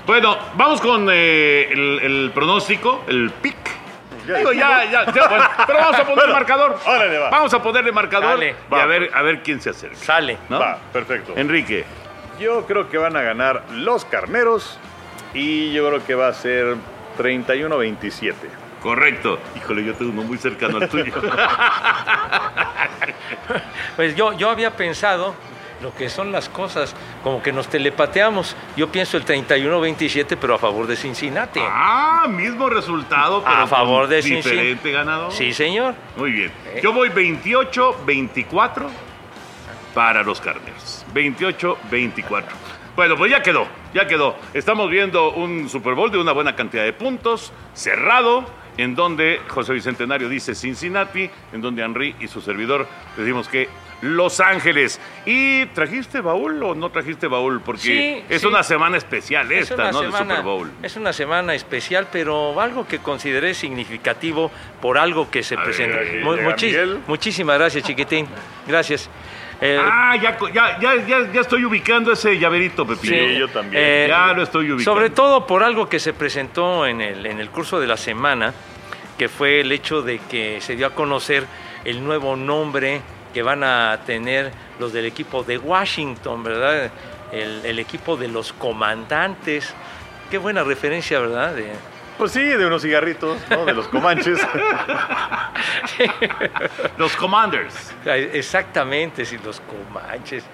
Bueno, 0.06 0.38
vamos 0.54 0.80
con 0.80 1.08
eh, 1.12 1.68
el, 1.70 2.00
el 2.02 2.30
pronóstico, 2.32 3.04
el 3.08 3.30
pick. 3.30 3.67
Ya 4.28 4.36
Digo, 4.38 4.50
dijimos. 4.50 4.70
ya, 4.70 4.84
ya, 4.90 5.12
ya, 5.12 5.28
bueno, 5.28 5.44
pero 5.66 5.78
vamos 5.78 5.94
a 5.96 6.00
poner 6.04 6.14
Bueno, 6.16 6.32
marcador. 6.34 6.78
órale, 6.84 7.18
va. 7.18 7.30
Vamos 7.30 7.54
a 7.54 7.62
ponerle 7.62 7.92
marcador 7.92 8.30
Dale. 8.30 8.50
y 8.50 8.72
Va. 8.72 8.82
a 8.82 8.86
ver, 8.86 9.10
a 9.14 9.22
ver 9.22 9.42
quién 9.42 9.60
se 9.60 9.70
acerca. 9.70 9.96
Sale. 9.96 10.36
¿no? 10.50 10.58
Va, 10.60 10.76
perfecto. 10.92 11.32
Enrique. 11.34 11.84
Yo 12.38 12.66
creo 12.66 12.90
que 12.90 12.98
van 12.98 13.16
a 13.16 13.22
ganar 13.22 13.64
los 13.72 14.04
carneros 14.04 14.78
y 15.32 15.72
yo 15.72 15.88
creo 15.88 16.04
que 16.04 16.14
va 16.14 16.28
a 16.28 16.32
ser 16.34 16.76
31-27. 17.18 18.34
Correcto. 18.82 19.38
Híjole, 19.56 19.82
yo 19.84 19.94
tengo 19.94 20.12
uno 20.12 20.22
muy 20.22 20.36
cercano 20.38 20.76
al 20.78 20.88
tuyo. 20.88 21.12
Pues 23.96 24.14
yo, 24.14 24.32
yo 24.34 24.50
había 24.50 24.70
pensado 24.76 25.34
lo 25.82 25.94
que 25.94 26.08
son 26.08 26.32
las 26.32 26.48
cosas, 26.48 26.94
como 27.22 27.42
que 27.42 27.52
nos 27.52 27.68
telepateamos. 27.68 28.56
Yo 28.76 28.88
pienso 28.90 29.16
el 29.16 29.24
31-27, 29.24 30.36
pero 30.40 30.54
a 30.54 30.58
favor 30.58 30.86
de 30.86 30.96
Cincinnati. 30.96 31.60
ah, 31.62 32.26
mismo 32.28 32.68
resultado, 32.68 33.42
pero 33.44 33.56
a 33.56 33.66
favor 33.66 34.02
con 34.02 34.10
de 34.10 34.22
Cincinnati. 34.22 34.48
diferente 34.50 34.92
ganador. 34.92 35.32
Sí, 35.32 35.52
señor. 35.52 35.94
Muy 36.16 36.32
bien. 36.32 36.52
¿Eh? 36.74 36.80
Yo 36.82 36.92
voy 36.92 37.08
28-24 37.10 38.88
para 39.94 40.22
los 40.22 40.40
carneros. 40.40 41.04
28-24. 41.14 42.44
Bueno, 42.96 43.16
pues 43.16 43.30
ya 43.30 43.42
quedó, 43.42 43.68
ya 43.94 44.08
quedó. 44.08 44.36
Estamos 44.54 44.90
viendo 44.90 45.30
un 45.32 45.68
Super 45.68 45.94
Bowl 45.94 46.10
de 46.10 46.18
una 46.18 46.32
buena 46.32 46.56
cantidad 46.56 46.82
de 46.84 46.92
puntos, 46.92 47.52
cerrado, 47.72 48.44
en 48.76 48.96
donde 48.96 49.40
José 49.48 49.72
Bicentenario 49.72 50.28
dice 50.28 50.54
Cincinnati, 50.54 51.30
en 51.52 51.60
donde 51.60 51.82
Henry 51.82 52.16
y 52.18 52.26
su 52.28 52.40
servidor 52.40 52.88
decimos 53.16 53.48
que 53.48 53.68
Los 54.00 54.38
Ángeles. 54.40 55.00
¿Y 55.26 55.66
trajiste 55.66 56.20
baúl 56.20 56.62
o 56.62 56.74
no 56.74 56.90
trajiste 56.90 57.26
baúl? 57.26 57.60
Porque 57.60 57.80
Sí, 57.82 58.24
es 58.28 58.42
sí. 58.42 58.46
una 58.46 58.62
semana 58.62 58.96
especial 58.96 59.50
Es 59.50 59.70
esta, 59.70 59.74
una 59.74 59.92
¿no? 59.92 60.00
semana- 60.02 60.18
De 60.34 60.40
Super 60.40 60.42
Bowl. 60.44 60.70
Es 60.82 60.96
una 60.96 61.12
semana 61.12 61.54
especial, 61.54 62.06
pero 62.12 62.60
algo 62.60 62.86
que 62.86 63.00
consideré 63.00 63.54
significativo 63.54 64.50
por 64.80 64.98
algo 64.98 65.30
que 65.30 65.42
se 65.42 65.56
A 65.56 65.62
presenta. 65.64 65.96
ver, 65.98 66.22
Mu- 66.22 66.34
llega 66.36 66.50
muchis- 66.50 66.66
Miguel. 66.66 66.98
muchísimas 67.08 67.58
gracias, 67.58 67.84
chiquitín. 67.84 68.26
Gracias. 68.66 69.10
Eh, 69.60 69.76
Ah, 69.82 70.14
ya, 70.14 70.38
ya, 70.54 70.78
ya, 70.80 71.32
ya 71.32 71.40
estoy 71.40 71.64
ubicando 71.64 72.12
ese 72.12 72.38
llaverito, 72.38 72.86
Pepillo. 72.86 73.12
Sí, 73.28 73.36
yo 73.38 73.48
también. 73.48 73.82
Eh, 73.84 74.06
Ya 74.08 74.32
lo 74.32 74.44
estoy 74.44 74.70
ubicando. 74.70 74.84
Sobre 74.94 75.10
todo 75.10 75.44
por 75.48 75.64
algo 75.64 75.88
que 75.88 75.98
se 75.98 76.12
presentó 76.12 76.86
en 76.86 77.00
el, 77.00 77.26
en 77.26 77.40
el 77.40 77.50
curso 77.50 77.80
de 77.80 77.88
la 77.88 77.96
semana, 77.96 78.54
que 79.18 79.28
fue 79.28 79.62
el 79.62 79.72
hecho 79.72 80.02
de 80.02 80.20
que 80.30 80.60
se 80.60 80.76
dio 80.76 80.86
a 80.86 80.90
conocer 80.94 81.44
el 81.84 82.04
nuevo 82.04 82.36
nombre 82.36 83.00
que 83.32 83.42
van 83.42 83.62
a 83.64 84.00
tener 84.06 84.50
los 84.78 84.92
del 84.92 85.04
equipo 85.06 85.42
de 85.42 85.58
Washington, 85.58 86.42
¿verdad? 86.42 86.90
El, 87.32 87.64
el 87.64 87.78
equipo 87.78 88.16
de 88.16 88.28
los 88.28 88.52
comandantes. 88.52 89.74
Qué 90.30 90.38
buena 90.38 90.62
referencia, 90.64 91.18
¿verdad? 91.20 91.54
De- 91.54 91.72
Pues 92.18 92.32
sí, 92.32 92.42
de 92.42 92.66
unos 92.66 92.82
cigarritos, 92.82 93.38
¿no? 93.50 93.64
De 93.64 93.72
los 93.74 93.86
comanches. 93.88 94.38
Los 96.96 97.16
Commanders. 97.16 97.92
Exactamente, 98.04 99.24
si 99.24 99.38
los 99.38 99.60
comanches. 99.60 100.44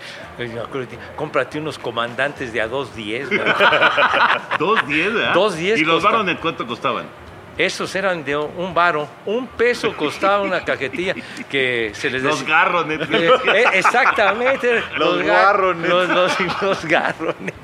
Cómprate 1.16 1.58
unos 1.58 1.78
comandantes 1.78 2.52
de 2.52 2.60
a 2.60 2.68
2.10. 2.68 3.28
¿verdad? 3.38 4.42
Dos 4.58 4.86
diez, 4.86 5.12
¿verdad? 5.12 5.34
2.10 5.34 5.78
¿Y 5.78 5.84
los 5.84 5.94
costa. 5.96 6.10
varones 6.10 6.38
cuánto 6.40 6.66
costaban? 6.66 7.06
Esos 7.56 7.94
eran 7.94 8.24
de 8.24 8.36
un 8.36 8.74
varo, 8.74 9.08
un 9.26 9.46
peso 9.46 9.92
costaba 9.96 10.42
una 10.42 10.64
cajetilla 10.64 11.14
que 11.48 11.92
se 11.94 12.10
les 12.10 12.22
Los 12.22 12.44
garrones. 12.44 13.00
Eh, 13.10 13.30
eh, 13.54 13.64
exactamente. 13.74 14.82
Los 14.96 15.20
ga- 15.20 15.26
garrones. 15.26 15.88
Los, 15.88 16.08
los- 16.08 16.62
los 16.62 16.84
garrones. 16.84 17.54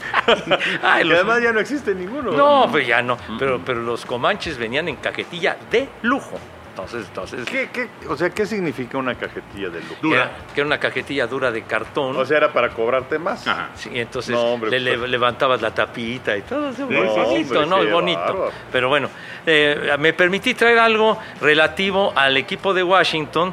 Ay, 0.83 1.07
Y 1.09 1.13
además 1.13 1.43
ya 1.43 1.53
no 1.53 1.61
existe 1.61 1.95
ninguno. 1.95 2.33
no, 2.33 2.69
pues 2.71 2.87
ya 2.87 3.03
no. 3.03 3.17
Pero, 3.39 3.61
pero 3.65 3.81
los 3.83 4.05
comanches 4.07 4.59
venían 4.59 4.89
en 4.89 4.97
cajetilla 4.97 5.57
de 5.71 5.89
lujo. 6.03 6.39
Entonces, 6.71 7.07
entonces 7.09 7.45
¿Qué, 7.47 7.69
qué, 7.73 7.89
o 8.09 8.17
sea, 8.17 8.31
¿qué 8.31 8.47
significa 8.47 8.97
una 8.97 9.15
cajetilla 9.15 9.69
de 9.69 9.81
lujo? 9.81 9.95
Dura. 10.01 10.17
era, 10.23 10.31
que 10.55 10.61
era 10.61 10.67
una 10.67 10.79
cajetilla 10.79 11.27
dura 11.27 11.51
de 11.51 11.63
cartón. 11.63 12.17
O 12.17 12.25
sea, 12.25 12.37
era 12.39 12.53
para 12.53 12.71
cobrarte 12.71 13.19
más. 13.19 13.47
Ajá. 13.47 13.71
Sí, 13.75 13.91
entonces 13.95 14.35
No, 14.35 14.43
hombre, 14.55 14.71
le, 14.79 14.91
pues- 14.91 15.01
le- 15.03 15.09
levantabas 15.09 15.61
la 15.61 15.75
tapita 15.75 16.37
y 16.37 16.43
todo. 16.43 16.71
eso, 16.71 16.87
Sí, 16.89 16.95
sí. 16.95 17.01
bonito, 17.01 17.61
Hombre, 17.61 17.67
¿no? 17.67 17.81
qué 17.85 17.93
bonito. 17.93 18.51
Pero 18.73 18.89
bueno, 18.89 19.09
eh, 19.47 19.97
me 19.99 20.13
permití 20.13 20.55
traer 20.55 20.79
algo 20.79 21.19
relativo 21.41 22.13
al 22.17 22.37
equipo 22.37 22.73
de 22.73 22.83
Washington 22.83 23.53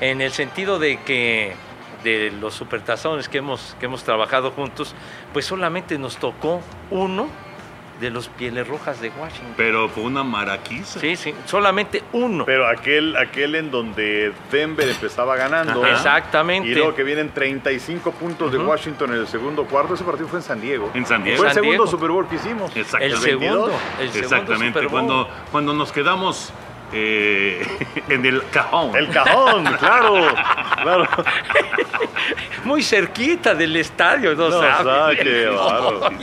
en 0.00 0.20
el 0.20 0.30
sentido 0.32 0.78
de 0.78 0.98
que 1.02 1.54
de 2.04 2.30
los 2.40 2.54
supertazones 2.54 3.28
que 3.28 3.38
hemos, 3.38 3.76
que 3.80 3.86
hemos 3.86 4.04
trabajado 4.04 4.50
juntos, 4.52 4.94
pues 5.32 5.44
solamente 5.46 5.98
nos 5.98 6.18
tocó 6.18 6.60
uno 6.90 7.28
de 8.00 8.10
los 8.10 8.28
Pieles 8.28 8.66
Rojas 8.66 9.00
de 9.00 9.10
Washington. 9.10 9.54
Pero 9.56 9.88
fue 9.88 10.04
una 10.04 10.24
maraquiza. 10.24 10.98
Sí, 11.00 11.16
sí, 11.16 11.34
solamente 11.46 12.02
uno. 12.12 12.44
Pero 12.44 12.66
aquel, 12.66 13.16
aquel 13.16 13.54
en 13.54 13.70
donde 13.70 14.32
Denver 14.50 14.88
empezaba 14.88 15.36
ganando. 15.36 15.82
Ajá. 15.84 15.92
Exactamente. 15.92 16.68
Y 16.68 16.74
luego 16.74 16.94
que 16.94 17.04
vienen 17.04 17.30
35 17.30 18.10
puntos 18.12 18.50
de 18.52 18.58
Ujú. 18.58 18.68
Washington 18.68 19.12
en 19.14 19.20
el 19.20 19.26
segundo 19.28 19.64
cuarto. 19.64 19.94
Ese 19.94 20.04
partido 20.04 20.28
fue 20.28 20.40
en 20.40 20.44
San 20.44 20.60
Diego. 20.60 20.90
En 20.94 21.06
San 21.06 21.22
Diego. 21.22 21.38
Fue 21.38 21.46
el 21.46 21.52
San 21.54 21.62
segundo 21.62 21.84
Diego. 21.84 21.90
Super 21.90 22.10
Bowl 22.10 22.28
que 22.28 22.36
hicimos. 22.36 22.76
Exacto. 22.76 23.06
el 23.06 23.16
segundo, 23.16 23.66
22. 23.66 23.80
el 24.00 24.10
segundo 24.10 24.18
Exactamente. 24.36 24.80
Super 24.80 24.82
Bowl. 24.82 24.90
Cuando, 24.90 25.28
cuando 25.52 25.74
nos 25.74 25.92
quedamos 25.92 26.52
eh, 26.94 27.60
en 28.08 28.24
el 28.24 28.42
cajón. 28.50 28.96
El 28.96 29.08
cajón, 29.10 29.64
claro. 29.78 30.14
claro. 30.80 31.08
Muy 32.64 32.82
cerquita 32.82 33.54
del 33.54 33.76
estadio, 33.76 34.34
no, 34.34 34.48
No, 34.48 34.60
sabe. 34.60 35.50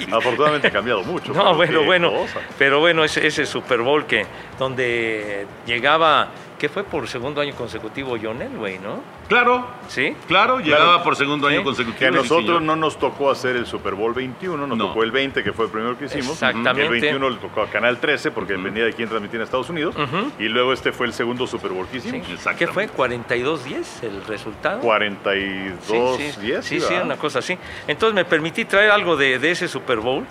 Afortunadamente 0.12 0.68
ha 0.68 0.72
cambiado 0.72 1.04
mucho. 1.04 1.34
No, 1.34 1.58
pero 1.58 1.84
bueno, 1.84 2.10
bueno. 2.10 2.12
cosa. 2.12 2.40
Pero 2.58 2.80
bueno, 2.80 3.04
ese, 3.04 3.28
ese 3.28 3.46
Super 3.46 3.82
Bowl 3.82 4.06
que 4.06 4.26
donde 4.58 5.46
llegaba, 5.66 6.30
que 6.62 6.70
fue 6.70 6.84
por 6.84 7.08
segundo 7.08 7.42
año 7.42 7.56
consecutivo 7.56 8.16
John 8.22 8.40
Elway, 8.40 8.78
¿no? 8.78 9.02
Claro, 9.28 9.66
Sí. 9.88 10.16
claro, 10.28 10.60
llegaba 10.60 10.84
Claro. 10.86 11.04
por 11.04 11.16
segundo 11.16 11.48
año 11.48 11.58
Sí. 11.58 11.64
consecutivo. 11.64 11.98
Que 11.98 12.06
a 12.06 12.10
sí, 12.12 12.16
nosotros 12.16 12.62
no 12.62 12.76
nos 12.76 13.00
tocó 13.00 13.32
hacer 13.32 13.56
el 13.56 13.66
Super 13.66 13.96
Bowl 13.96 14.14
21, 14.14 14.68
nos 14.68 14.78
No. 14.78 14.90
tocó 14.90 15.02
el 15.02 15.10
20, 15.12 15.44
que 15.44 15.54
fue 15.54 15.66
el 15.66 15.72
primero 15.72 15.98
que 15.98 16.06
hicimos. 16.06 16.34
Exactamente. 16.34 16.84
El 16.84 16.90
21 17.02 17.32
le 17.32 17.38
tocó 17.38 17.64
a 17.64 17.68
Canal 17.72 17.98
13, 18.00 18.30
porque 18.30 18.54
dependía 18.54 18.86
de 18.86 18.94
quién 18.94 19.10
transmitía 19.10 19.38
en 19.40 19.44
Estados 19.44 19.72
Unidos. 19.72 19.96
Y 20.38 20.50
luego 20.50 20.72
este 20.72 20.92
fue 20.92 21.08
el 21.08 21.14
segundo 21.14 21.48
Super 21.48 21.72
Bowl 21.72 21.88
que 21.88 22.00
Sí. 22.00 22.10
hicimos. 22.10 22.30
Exactamente. 22.30 22.60
¿Qué 22.68 22.72
fue? 22.72 22.88
¿42-10 22.90 24.04
el 24.04 24.24
resultado? 24.26 24.82
42 24.82 26.18
sí, 26.18 26.32
sí, 26.32 26.42
10 26.42 26.64
sí, 26.66 26.80
sí, 26.80 26.86
¿verdad? 26.90 27.06
una 27.06 27.18
cosa 27.18 27.40
así. 27.40 27.58
Entonces 27.88 28.14
me 28.14 28.24
permití 28.26 28.66
traer 28.66 28.92
algo 28.92 29.18
de, 29.18 29.40
de 29.40 29.50
ese 29.50 29.68
Super 29.68 29.98
Bowl. 29.98 30.26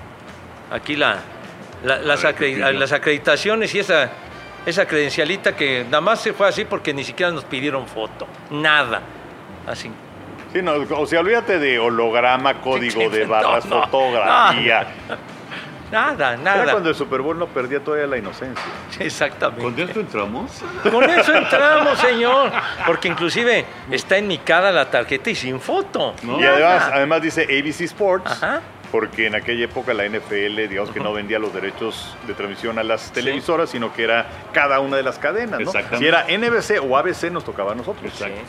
Aquí 0.71 0.95
la, 0.95 1.19
la- 1.85 1.99
las, 1.99 2.23
las 2.75 2.93
acreditaciones 2.93 3.75
y 3.75 3.81
esa, 3.81 4.13
esa 4.67 4.87
credencialita 4.87 5.57
que 5.57 5.85
nada 5.85 6.01
más 6.01 6.21
se 6.21 6.33
fue 6.33 6.49
así 6.49 6.65
porque 6.65 6.93
ni 6.93 7.05
siquiera 7.05 7.33
nos 7.33 7.45
pidieron 7.45 7.87
foto. 7.87 8.27
Nada. 8.51 9.01
Así. 9.67 9.91
Sí, 10.53 10.63
no, 10.63 10.73
o 10.73 11.07
sea, 11.07 11.21
olvídate 11.21 11.59
de 11.59 11.79
holograma, 11.79 12.61
código 12.61 13.03
sí, 13.03 13.09
de 13.09 13.25
no, 13.25 13.31
barras, 13.31 13.65
no, 13.67 13.83
fotografía. 13.83 14.87
Nada, 15.91 16.35
Era 16.35 16.43
nada. 16.43 16.73
cuando 16.73 16.89
el 16.89 16.95
Super 16.95 17.21
Bowl 17.21 17.37
no 17.39 17.49
perdía 17.49 17.81
todavía 17.81 18.07
la 18.07 18.17
inocencia. 18.17 18.65
Exactamente. 19.01 19.63
¿Con 19.63 19.79
esto 19.79 20.01
entramos? 20.01 20.63
Con 20.89 21.05
eso 21.11 21.35
entramos, 21.35 21.99
señor. 21.99 22.53
Porque 22.87 23.09
inclusive 23.09 23.65
está 23.91 24.17
enmicada 24.17 24.71
la 24.71 24.89
tarjeta 24.89 25.31
y 25.31 25.35
sin 25.35 25.61
foto. 25.61 26.15
No. 26.23 26.41
Y 26.41 26.45
además, 26.45 26.91
además 26.93 27.23
dice 27.23 27.43
ABC 27.43 27.81
Sports, 27.83 28.31
Ajá. 28.31 28.61
Porque 28.91 29.27
en 29.27 29.35
aquella 29.35 29.65
época 29.65 29.95
la 29.95 30.05
NFL, 30.09 30.69
digamos 30.69 30.91
que 30.91 31.01
no 31.01 31.13
vendía 31.13 31.39
los 31.39 31.53
derechos 31.55 32.17
de 32.27 32.35
transmisión 32.35 32.79
a 32.79 32.83
las 32.83 33.13
televisoras, 33.13 33.71
sino 33.71 33.93
que 33.95 34.03
era 34.05 34.27
cada 34.53 34.81
una 34.81 34.97
de 34.97 35.03
las 35.03 35.19
cadenas, 35.19 35.61
¿no? 35.61 35.67
Exactamente. 35.71 35.99
Si 35.99 36.07
era 36.07 36.27
NBC 36.29 36.81
o 36.83 36.97
ABC, 36.97 37.31
nos 37.31 37.45
tocaba 37.45 37.73
a 37.73 37.75
nosotros. 37.75 38.05
Exacto. 38.13 38.41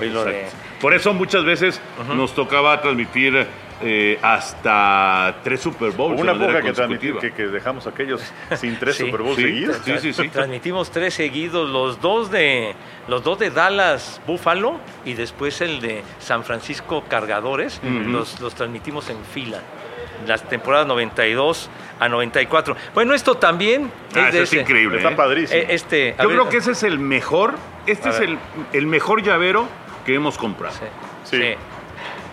Oye, 0.00 0.10
lo 0.10 0.24
de- 0.24 0.40
Exacto. 0.44 0.56
Por 0.80 0.94
eso 0.94 1.12
muchas 1.14 1.44
veces 1.44 1.80
nos 2.14 2.34
tocaba 2.34 2.80
transmitir 2.80 3.46
eh, 3.84 4.18
hasta 4.22 5.36
tres 5.42 5.60
Super 5.60 5.90
Bowls. 5.90 6.20
Una 6.20 6.32
época 6.32 6.62
que, 6.62 7.18
que, 7.20 7.32
que 7.32 7.46
dejamos 7.48 7.86
aquellos 7.86 8.22
sin 8.56 8.78
tres 8.78 8.96
Sí. 9.02 9.04
Super 9.06 9.22
Bowls 9.22 9.36
Sí, 9.36 9.42
seguidos. 9.42 9.76
sí, 9.84 9.92
sí, 10.00 10.12
sí. 10.12 10.28
Transmitimos 10.28 10.90
tres 10.90 11.14
seguidos, 11.14 11.68
los 11.68 12.00
dos 12.00 12.30
de 12.30 12.74
los 13.08 13.24
dos 13.24 13.38
de 13.40 13.50
Dallas 13.50 14.20
Buffalo 14.26 14.78
y 15.04 15.14
después 15.14 15.60
el 15.60 15.80
de 15.80 16.02
San 16.20 16.44
Francisco 16.44 17.02
Cargadores, 17.08 17.80
los, 17.82 18.40
los 18.40 18.54
transmitimos 18.54 19.08
en 19.10 19.22
fila. 19.24 19.60
Las 20.26 20.42
temporadas 20.48 20.86
92 20.86 21.70
a 22.00 22.08
94. 22.08 22.76
Bueno, 22.94 23.14
esto 23.14 23.36
también 23.36 23.90
Ah, 24.14 24.28
es 24.28 24.34
de 24.34 24.42
es 24.42 24.52
increíble. 24.52 24.96
Está 24.98 25.10
¿eh? 25.12 25.16
padrísimo. 25.16 25.60
eh, 25.60 25.66
Este, 25.70 26.14
Yo 26.18 26.28
ver, 26.28 26.36
creo 26.38 26.48
que 26.48 26.56
ese 26.58 26.72
es 26.72 26.82
el 26.82 26.98
mejor, 26.98 27.54
este 27.86 28.08
es 28.10 28.20
el, 28.20 28.38
el 28.72 28.86
mejor 28.86 29.22
llavero 29.22 29.68
que 30.04 30.14
hemos 30.14 30.36
comprado. 30.38 30.74
sí, 30.74 30.84
Sí. 31.24 31.36
sí. 31.42 31.54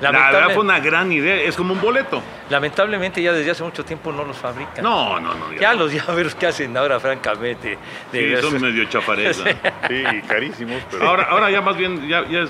La 0.01 0.11
verdad 0.11 0.51
fue 0.53 0.63
una 0.63 0.79
gran 0.79 1.11
idea, 1.11 1.35
es 1.35 1.57
como 1.57 1.73
un 1.73 1.81
boleto. 1.81 2.21
Lamentablemente 2.49 3.21
ya 3.21 3.33
desde 3.33 3.51
hace 3.51 3.63
mucho 3.63 3.83
tiempo 3.83 4.13
no 4.13 4.23
los 4.23 4.37
fabrican. 4.37 4.81
No, 4.81 5.19
no, 5.19 5.33
no. 5.33 5.51
Ya 5.53 5.73
no. 5.73 5.79
los 5.79 5.91
llaveros 5.93 6.35
que 6.35 6.47
hacen 6.47 6.75
ahora, 6.77 7.01
francamente. 7.01 7.77
de 8.13 8.37
Sí, 8.37 8.41
son 8.49 8.61
medio 8.61 8.85
chafaretas. 8.85 9.43
Sí, 9.89 10.03
carísimos, 10.25 10.81
pero 10.89 11.03
Ahora, 11.05 11.23
ahora 11.23 11.51
ya 11.51 11.59
más 11.61 11.75
bien, 11.75 12.07
ya, 12.07 12.25
ya 12.29 12.43
es, 12.43 12.49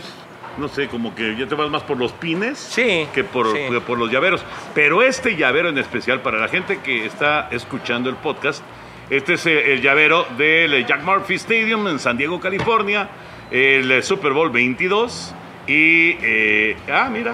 no 0.59 0.67
sé, 0.67 0.87
como 0.87 1.15
que 1.15 1.35
ya 1.35 1.47
te 1.47 1.55
vas 1.55 1.69
más 1.69 1.83
por 1.83 1.97
los 1.97 2.11
pines 2.11 2.57
Sí, 2.59 3.07
que 3.13 3.23
por, 3.23 3.51
sí. 3.51 3.59
que 3.71 3.81
por 3.81 3.97
los 3.97 4.11
llaveros. 4.11 4.43
Pero 4.75 5.01
este 5.01 5.35
llavero 5.35 5.69
en 5.69 5.77
especial, 5.77 6.21
para 6.21 6.39
la 6.39 6.47
gente 6.47 6.79
que 6.79 7.05
está 7.05 7.47
escuchando 7.51 8.09
el 8.09 8.15
podcast, 8.17 8.63
este 9.09 9.33
es 9.33 9.45
eh, 9.45 9.73
el 9.73 9.81
llavero 9.81 10.25
del 10.37 10.85
Jack 10.85 11.03
Murphy 11.03 11.35
Stadium 11.35 11.87
en 11.87 11.99
San 11.99 12.17
Diego, 12.17 12.39
California, 12.39 13.09
el 13.49 13.91
eh, 13.91 14.01
Super 14.03 14.33
Bowl 14.33 14.49
22. 14.51 15.33
Y, 15.67 16.17
eh, 16.21 16.77
ah, 16.91 17.09
mira, 17.11 17.33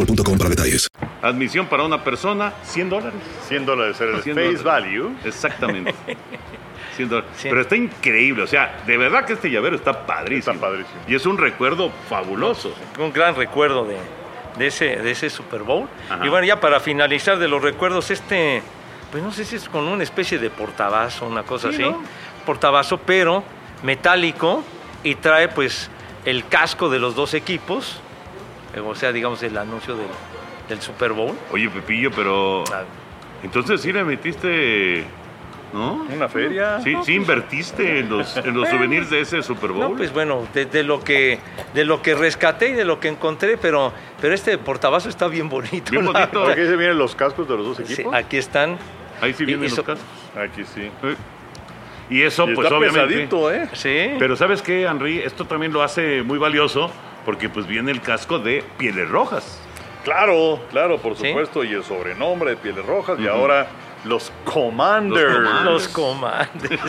boostmobile.com 0.05 0.37
para 0.37 0.49
detalles. 0.49 0.87
admisión 1.21 1.67
para 1.67 1.83
una 1.83 2.03
persona, 2.03 2.53
100 2.63 2.89
dólares. 2.89 3.19
100 3.47 3.65
dólares 3.65 4.01
era 4.01 4.17
el 4.17 4.23
100 4.23 4.35
face 4.35 4.47
dólares. 4.57 4.63
value. 4.63 5.15
Exactamente. 5.25 5.93
100 6.95 7.09
dólares. 7.09 7.29
Sí. 7.37 7.47
Pero 7.49 7.61
está 7.61 7.75
increíble, 7.75 8.43
o 8.43 8.47
sea, 8.47 8.81
de 8.85 8.97
verdad 8.97 9.25
que 9.25 9.33
este 9.33 9.49
llavero 9.49 9.75
está 9.75 10.05
padrísimo. 10.05 10.53
Está 10.53 10.67
padrísimo. 10.67 10.99
Y 11.07 11.15
es 11.15 11.25
un 11.25 11.37
recuerdo 11.37 11.91
fabuloso. 12.09 12.73
un 12.99 13.13
gran 13.13 13.35
recuerdo 13.35 13.85
de, 13.85 13.97
de 14.57 14.67
ese, 14.67 14.97
de 14.97 15.11
ese 15.11 15.29
Super 15.29 15.63
Bowl. 15.63 15.87
Ajá. 16.09 16.25
Y 16.25 16.29
bueno, 16.29 16.45
ya 16.45 16.59
para 16.59 16.79
finalizar 16.79 17.39
de 17.39 17.47
los 17.47 17.61
recuerdos, 17.61 18.11
este, 18.11 18.61
pues 19.11 19.23
no 19.23 19.31
sé 19.31 19.45
si 19.45 19.55
es 19.55 19.69
con 19.69 19.87
una 19.87 20.03
especie 20.03 20.37
de 20.39 20.49
portabazo, 20.49 21.25
una 21.27 21.43
cosa 21.43 21.69
Sí, 21.69 21.75
así. 21.75 21.83
¿no? 21.83 22.01
Portabazo, 22.45 22.97
pero 22.97 23.43
metálico 23.83 24.63
y 25.03 25.15
trae 25.15 25.47
pues 25.47 25.89
el 26.25 26.47
casco 26.47 26.89
de 26.89 26.99
los 26.99 27.15
dos 27.15 27.33
equipos, 27.33 27.99
o 28.79 28.95
sea, 28.95 29.11
digamos 29.11 29.41
el 29.43 29.57
anuncio 29.57 29.95
del, 29.95 30.07
del 30.69 30.81
Super 30.81 31.11
Bowl. 31.13 31.35
Oye, 31.51 31.69
Pepillo, 31.69 32.11
pero 32.15 32.63
Ah, 32.73 32.83
entonces 33.43 33.81
sí 33.81 33.91
le 33.91 34.03
metiste, 34.03 35.03
¿no? 35.73 36.05
Una 36.13 36.27
feria. 36.29 36.79
Sí, 36.81 36.93
sí 37.03 37.15
invertiste 37.15 37.99
en 37.99 38.09
los, 38.09 38.37
en 38.37 38.53
los 38.55 38.69
souvenirs 38.69 39.09
de 39.09 39.21
ese 39.21 39.41
Super 39.41 39.71
Bowl. 39.71 39.91
No, 39.91 39.97
pues 39.97 40.13
bueno, 40.13 40.47
de, 40.53 40.65
de 40.65 40.83
lo 40.83 41.03
que 41.03 41.39
de 41.73 41.85
lo 41.85 42.01
que 42.01 42.13
rescaté 42.15 42.69
y 42.69 42.73
de 42.73 42.85
lo 42.85 42.99
que 42.99 43.07
encontré, 43.07 43.57
pero 43.57 43.91
pero 44.21 44.33
este 44.33 44.57
portabazo 44.57 45.09
está 45.09 45.27
bien 45.27 45.49
bonito. 45.49 45.91
Bien 45.91 46.05
bonito. 46.05 46.43
Aquí 46.45 46.61
se 46.61 46.75
vienen 46.77 46.97
los 46.97 47.15
cascos 47.15 47.47
de 47.47 47.57
los 47.57 47.65
dos 47.77 47.77
Sí, 47.87 47.93
equipos. 47.93 48.13
aquí 48.13 48.37
están. 48.37 48.77
Ahí 49.21 49.33
sí 49.33 49.45
vienen 49.45 49.65
y 49.65 49.67
los 49.69 49.75
so- 49.75 49.83
casos. 49.83 50.05
Aquí 50.35 50.63
sí. 50.63 50.81
Eh. 51.03 51.15
Y 52.09 52.23
eso, 52.23 52.43
Y 52.49 52.55
pues 52.55 52.65
está 52.65 52.77
obviamente. 52.77 53.07
pesadito, 53.07 53.51
¿eh? 53.53 53.69
Sí. 53.73 54.15
Pero 54.19 54.35
¿sabes 54.35 54.61
qué, 54.61 54.83
Henry? 54.83 55.19
Esto 55.19 55.45
también 55.45 55.71
lo 55.71 55.81
hace 55.81 56.23
muy 56.23 56.37
valioso 56.37 56.91
porque 57.25 57.49
pues 57.49 57.67
viene 57.67 57.91
el 57.91 58.01
casco 58.01 58.39
de 58.39 58.63
Pieles 58.77 59.09
Rojas. 59.09 59.59
Claro, 60.03 60.59
claro, 60.71 60.97
por 60.97 61.15
Sí. 61.15 61.27
supuesto. 61.27 61.63
Y 61.63 61.73
el 61.73 61.83
sobrenombre 61.83 62.51
de 62.51 62.57
Pieles 62.57 62.85
Rojas. 62.85 63.19
Y 63.19 63.27
ahora 63.27 63.67
los 64.05 64.31
Commanders. 64.45 65.33
Los 65.39 65.63
Los 65.63 65.87
comandes. 65.89 66.79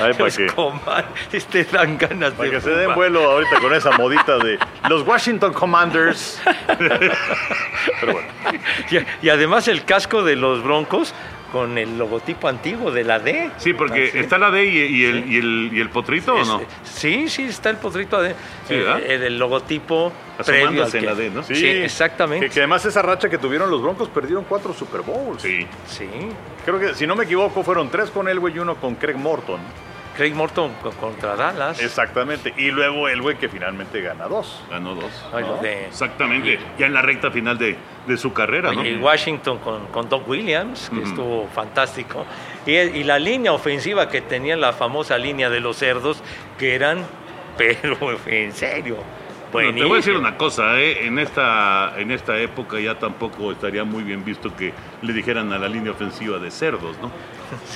Ay, 0.00 0.12
para 0.12 0.24
Los 0.26 0.36
que, 0.36 0.46
comandes. 0.46 1.46
Te 1.46 1.64
dan 1.64 1.98
ganas 1.98 2.32
para 2.32 2.44
de. 2.48 2.54
que 2.54 2.60
se 2.60 2.70
den 2.70 2.94
vuelo 2.94 3.28
ahorita 3.32 3.58
con 3.60 3.74
esa 3.74 3.90
modita 3.92 4.38
de 4.38 4.58
los 4.88 5.02
Washington 5.06 5.52
Commanders. 5.52 6.40
Pero 6.78 8.12
bueno, 8.12 8.28
Y, 8.90 9.26
y 9.26 9.28
además 9.30 9.66
el 9.68 9.84
casco 9.84 10.22
de 10.22 10.36
los 10.36 10.62
broncos 10.62 11.12
con 11.52 11.78
el 11.78 11.96
logotipo 11.96 12.46
antiguo 12.48 12.90
de 12.90 13.04
la 13.04 13.18
D. 13.18 13.50
Sí, 13.56 13.72
porque 13.72 14.08
Así. 14.08 14.18
está 14.18 14.36
la 14.38 14.50
D 14.50 14.64
y, 14.66 14.76
y 14.78 15.04
el, 15.04 15.24
Sí. 15.24 15.30
y, 15.30 15.36
el, 15.38 15.70
y 15.72 15.80
el 15.80 15.88
potrito, 15.90 16.34
¿o 16.34 16.40
Es- 16.42 16.48
no? 16.48 16.60
Sí, 16.84 17.28
sí, 17.28 17.44
está 17.44 17.70
el 17.70 17.76
potrito 17.76 18.20
de, 18.20 18.30
Sí, 18.66 18.74
eh, 18.74 18.76
¿verdad? 18.78 19.00
eh, 19.02 19.18
del 19.18 19.38
logotipo 19.38 20.12
previo 20.44 20.84
al 20.84 20.94
en 20.94 21.06
la 21.06 21.14
D, 21.14 21.30
¿no? 21.30 21.42
sí, 21.42 21.54
Sí, 21.54 21.66
exactamente. 21.66 22.46
Que, 22.48 22.52
que 22.54 22.60
además 22.60 22.84
esa 22.84 23.00
racha 23.02 23.28
que 23.30 23.38
tuvieron 23.38 23.70
los 23.70 23.80
Broncos 23.82 24.08
perdieron 24.08 24.44
cuatro 24.44 24.72
Super 24.74 25.00
Bowls. 25.00 25.40
Sí. 25.42 25.66
Sí. 25.86 26.06
Creo 26.64 26.78
que, 26.78 26.94
si 26.94 27.06
no 27.06 27.16
me 27.16 27.24
equivoco, 27.24 27.62
fueron 27.62 27.88
tres 27.90 28.10
con 28.10 28.28
Elway 28.28 28.54
y 28.54 28.58
uno 28.58 28.76
con 28.76 28.94
Craig 28.96 29.16
Morton. 29.16 29.60
Craig 30.18 30.34
Morton 30.34 30.72
co- 30.82 30.90
contra 30.90 31.36
Dallas. 31.36 31.80
Exactamente. 31.80 32.52
Y 32.58 32.70
luego 32.72 33.08
el 33.08 33.22
güey 33.22 33.36
que 33.38 33.48
finalmente 33.48 34.00
gana 34.02 34.26
dos. 34.26 34.60
Ganó 34.68 34.94
dos. 34.94 35.10
Ay, 35.32 35.44
lo 35.44 35.56
de- 35.58 35.86
Exactamente. 35.86 36.58
Ya 36.76 36.86
en 36.86 36.92
la 36.92 37.00
recta 37.02 37.30
final 37.30 37.56
de, 37.56 37.76
de 38.06 38.16
su 38.18 38.32
carrera, 38.32 38.72
¿no? 38.72 38.84
Y 38.84 38.96
Washington 38.96 39.58
con, 39.60 39.86
con 39.86 40.08
Doc 40.08 40.28
Williams, 40.28 40.90
que 40.92 41.02
estuvo 41.04 41.46
fantástico. 41.54 42.26
Y, 42.66 42.72
y 42.74 43.04
la 43.04 43.18
línea 43.18 43.52
ofensiva 43.52 44.08
que 44.08 44.20
tenía 44.20 44.56
la 44.56 44.72
famosa 44.72 45.16
línea 45.16 45.48
de 45.48 45.60
los 45.60 45.76
cerdos, 45.76 46.20
que 46.58 46.74
eran, 46.74 47.06
pero 47.56 47.96
en 48.26 48.52
serio, 48.52 48.96
Bueno, 49.52 49.72
te 49.74 49.82
voy 49.84 49.92
a 49.92 49.96
decir 49.96 50.14
una 50.16 50.36
cosa, 50.36 50.78
¿eh? 50.78 51.06
en, 51.06 51.18
esta, 51.18 51.94
en 51.98 52.10
esta 52.10 52.36
época 52.38 52.78
ya 52.80 52.98
tampoco 52.98 53.50
estaría 53.52 53.84
muy 53.84 54.02
bien 54.02 54.24
visto 54.24 54.54
que 54.54 54.72
le 55.02 55.12
dijeran 55.12 55.52
a 55.52 55.58
la 55.58 55.68
línea 55.68 55.92
ofensiva 55.92 56.38
de 56.38 56.50
cerdos, 56.50 56.96
¿no? 57.00 57.10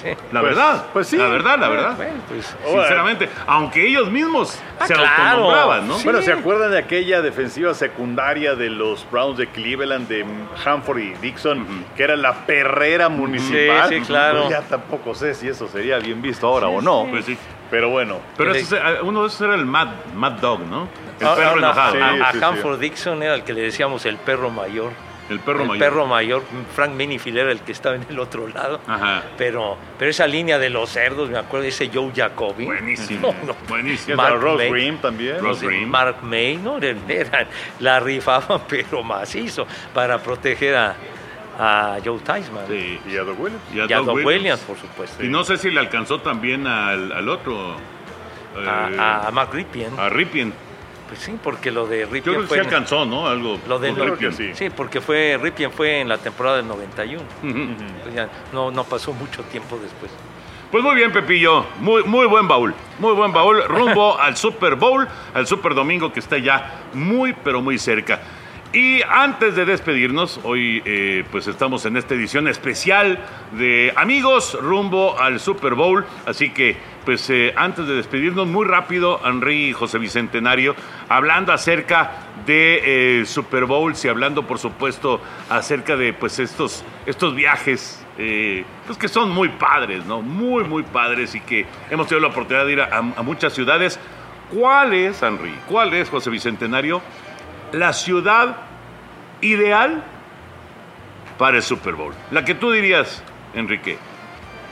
Sí. 0.03 0.09
La 0.33 0.41
Pues- 0.41 0.55
verdad, 0.55 0.87
pues 0.93 1.07
sí. 1.07 1.17
la 1.17 1.29
verdad, 1.29 1.59
la 1.59 1.69
verdad. 1.71 1.97
Bueno, 1.97 2.21
pues, 2.29 2.55
Sinceramente, 2.67 3.29
aunque 3.47 3.87
ellos 3.89 4.11
mismos 4.11 4.59
Ah, 4.79 4.87
se 4.87 4.93
claro. 4.95 5.11
autonombraban, 5.33 5.89
¿no? 5.89 5.95
Sí. 5.97 6.05
Bueno, 6.05 6.21
¿se 6.21 6.33
acuerdan 6.33 6.73
de 6.73 6.79
aquella 6.79 7.23
defensiva 7.23 7.73
secundaria 7.73 8.55
de 8.55 8.69
los 8.69 9.07
Browns 9.11 9.39
de 9.39 9.47
Cleveland, 9.47 10.09
de 10.09 10.27
Hanford 10.65 10.99
y 10.99 11.15
Dixon, 11.23 11.67
que 11.97 12.03
era 12.03 12.17
la 12.17 12.45
perrera 12.45 13.09
municipal? 13.09 13.89
Sí, 13.89 13.95
sí, 14.01 14.01
claro. 14.03 14.41
Pues 14.41 14.51
ya 14.51 14.61
tampoco 14.63 15.15
sé 15.15 15.35
si 15.35 15.49
eso 15.49 15.67
sería 15.69 15.99
bien 16.01 16.21
visto 16.21 16.47
ahora 16.47 16.69
o 16.69 16.83
no. 16.83 17.07
Pues 17.09 17.25
sí. 17.25 17.39
Pero 17.73 17.89
bueno. 17.89 18.21
Pero 18.37 18.55
ese- 18.55 18.79
uno 19.03 19.23
de 19.23 19.29
esos 19.29 19.41
era 19.41 19.55
el 19.57 19.67
Mad, 19.67 19.89
Mad 20.15 20.33
Dog, 20.33 20.61
¿no? 20.61 20.89
El 21.19 21.27
Ah, 21.27 21.35
perro 21.35 21.49
ah, 21.49 21.53
no, 21.53 21.59
enojado. 21.59 21.93
sí. 21.95 21.99
a, 22.01 22.29
a 22.29 22.33
sí. 22.33 22.39
Hanford 22.43 22.79
Dixon 22.79 23.23
era 23.23 23.35
el 23.35 23.43
que 23.43 23.53
le 23.55 23.63
decíamos 23.63 24.07
el 24.07 24.17
perro 24.19 24.51
mayor. 24.51 24.93
El 25.31 25.41
perro 25.41 25.63
el 25.63 25.69
mayor. 25.69 25.79
perro 25.79 26.07
mayor, 26.07 26.43
Frank 26.75 26.91
Minifield 26.93 27.39
era 27.39 27.53
el 27.53 27.61
que 27.61 27.73
estaba 27.73 27.95
en 27.97 28.05
el 28.11 28.19
otro 28.19 28.47
lado. 28.49 28.81
Ajá. 28.87 29.23
Pero, 29.39 29.79
pero 29.99 30.11
esa 30.11 30.27
línea 30.27 30.59
de 30.59 30.69
los 30.69 30.91
cerdos, 30.91 31.31
me 31.31 31.39
acuerdo 31.39 31.65
ese 31.67 31.91
Joe 31.95 32.13
Jacoby. 32.15 32.67
Buenísimo. 32.67 33.29
No, 33.41 33.47
no. 33.47 33.57
Buenísimo. 33.69 34.17
Mark 34.17 34.39
Ross 34.41 34.59
May. 34.71 34.93
También. 35.01 35.39
Ross 35.39 35.63
Green. 35.63 35.89
Mark 35.89 36.17
May, 36.23 36.57
¿no? 36.59 36.77
Eran- 36.77 37.09
eran- 37.09 37.47
la 37.81 38.01
rifaban, 38.01 38.63
pero 38.69 39.03
macizo, 39.03 39.67
para 39.95 40.19
proteger 40.19 40.77
a, 40.77 40.95
a 41.65 41.99
Joe 42.05 42.19
Theismann. 42.19 42.67
Sí. 42.67 42.99
Y 43.09 43.17
a 43.17 43.23
Doug 43.23 43.41
Williams. 43.41 43.63
Y 43.75 43.81
a 43.81 43.87
Y 43.87 43.93
a 43.93 43.97
Doug 43.99 44.07
Doug 44.07 44.15
Williams. 44.17 44.27
Williams, 44.41 44.61
por 44.63 44.77
supuesto. 44.79 45.23
Y 45.25 45.29
no 45.29 45.45
sé 45.45 45.57
si 45.59 45.71
le 45.71 45.79
alcanzó 45.81 46.21
también 46.21 46.67
al, 46.67 47.13
al 47.13 47.29
otro. 47.29 47.77
eh, 48.59 48.99
a, 48.99 49.29
a 49.29 49.31
Mark 49.31 49.51
Ripien. 49.53 49.99
a 49.99 50.09
Ripien. 50.09 50.53
Pues 51.09 51.21
sí, 51.21 51.39
porque 51.43 51.71
lo 51.71 51.87
de 51.87 52.01
Yo 52.01 52.07
Ripien 52.07 52.23
creo 52.23 52.41
que 52.41 52.47
fue. 52.49 52.59
sí 52.59 52.65
alcanzó, 52.65 53.05
¿no? 53.05 53.27
Algo. 53.29 53.59
lo 53.69 53.79
de 53.79 53.93
creo 53.93 54.07
Ripien. 54.15 54.33
sí. 54.33 54.51
Sí, 54.55 54.71
porque 54.71 55.01
fue 55.01 55.39
Ripien 55.41 55.71
fue 55.71 56.01
en 56.01 56.09
la 56.09 56.19
temporada 56.19 56.57
del 56.57 56.67
91. 56.69 57.23
Ujú. 57.43 57.53
Pues 58.03 58.15
ya 58.15 58.29
no, 58.53 58.71
no 58.71 58.85
pasó 58.85 59.13
mucho 59.13 59.43
tiempo 59.45 59.79
después. 59.81 60.11
Pues 60.71 60.83
muy 60.83 60.95
bien, 60.95 61.13
Pepillo. 61.13 61.67
Muy, 61.81 62.03
muy 62.05 62.27
buen 62.27 62.49
baúl. 62.49 62.75
Muy 62.99 63.13
buen 63.13 63.31
baúl. 63.31 63.63
Rumbo 63.69 64.19
al 64.19 64.39
Super 64.39 64.75
Bowl, 64.75 65.07
al 65.35 65.47
Super 65.47 65.75
Domingo 65.75 66.11
que 66.11 66.21
está 66.21 66.39
ya 66.39 66.81
muy, 66.95 67.35
pero 67.35 67.61
muy 67.61 67.79
cerca. 67.79 68.21
Y 68.75 69.03
antes 69.03 69.55
de 69.55 69.67
despedirnos, 69.67 70.41
hoy 70.45 70.81
eh, 70.87 71.25
pues 71.31 71.47
estamos 71.47 71.85
en 71.85 71.99
esta 71.99 72.15
edición 72.15 72.49
especial 72.49 73.19
de 73.53 73.93
Amigos 73.97 74.57
rumbo 74.63 75.21
al 75.21 75.41
Super 75.41 75.75
Bowl. 75.75 76.07
Así 76.25 76.49
que 76.49 76.79
pues 77.05 77.29
eh, 77.29 77.53
antes 77.55 77.87
de 77.87 77.95
despedirnos, 77.97 78.47
muy 78.47 78.67
rápido, 78.67 79.21
Henry 79.27 79.75
José 79.75 79.99
Bicentenario, 79.99 80.75
hablando 81.11 81.53
acerca 81.53 82.13
de 82.47 83.21
eh, 83.21 83.27
Super 83.27 83.67
Bowls 83.67 84.03
y 84.07 84.09
hablando 84.09 84.47
por 84.47 84.59
supuesto 84.59 85.21
acerca 85.51 85.95
de 85.95 86.15
pues 86.15 86.39
estos, 86.39 86.83
estos 87.05 87.35
viajes 87.35 87.99
pues 88.87 88.99
que 88.99 89.09
son 89.09 89.31
muy 89.31 89.49
padres, 89.49 90.07
¿no? 90.07 90.23
Muy, 90.23 90.65
muy 90.65 90.83
padres 90.83 91.35
y 91.35 91.41
que 91.41 91.67
hemos 91.91 92.07
tenido 92.07 92.27
la 92.27 92.33
oportunidad 92.33 92.67
de 92.67 92.73
ir 92.73 92.81
a, 92.81 92.99
a 92.99 93.23
muchas 93.23 93.53
ciudades. 93.53 93.99
¿Cuál 94.51 94.93
es, 94.93 95.23
Henry? 95.23 95.55
¿Cuál 95.67 95.95
es, 95.95 96.11
José 96.11 96.29
Bicentenario, 96.29 97.01
la 97.73 97.93
ciudad 97.93 98.57
ideal 99.41 100.03
para 101.39 101.57
el 101.57 101.63
Super 101.63 101.95
Bowl? 101.95 102.15
La 102.31 102.45
que 102.45 102.55
tú 102.55 102.71
dirías, 102.71 103.23
Enrique, 103.55 103.99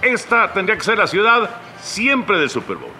esta 0.02 0.52
tendría 0.52 0.76
que 0.76 0.84
ser 0.84 0.98
la 0.98 1.06
ciudad 1.06 1.50
siempre 1.80 2.38
del 2.38 2.50
Super 2.50 2.76
Bowl. 2.76 2.92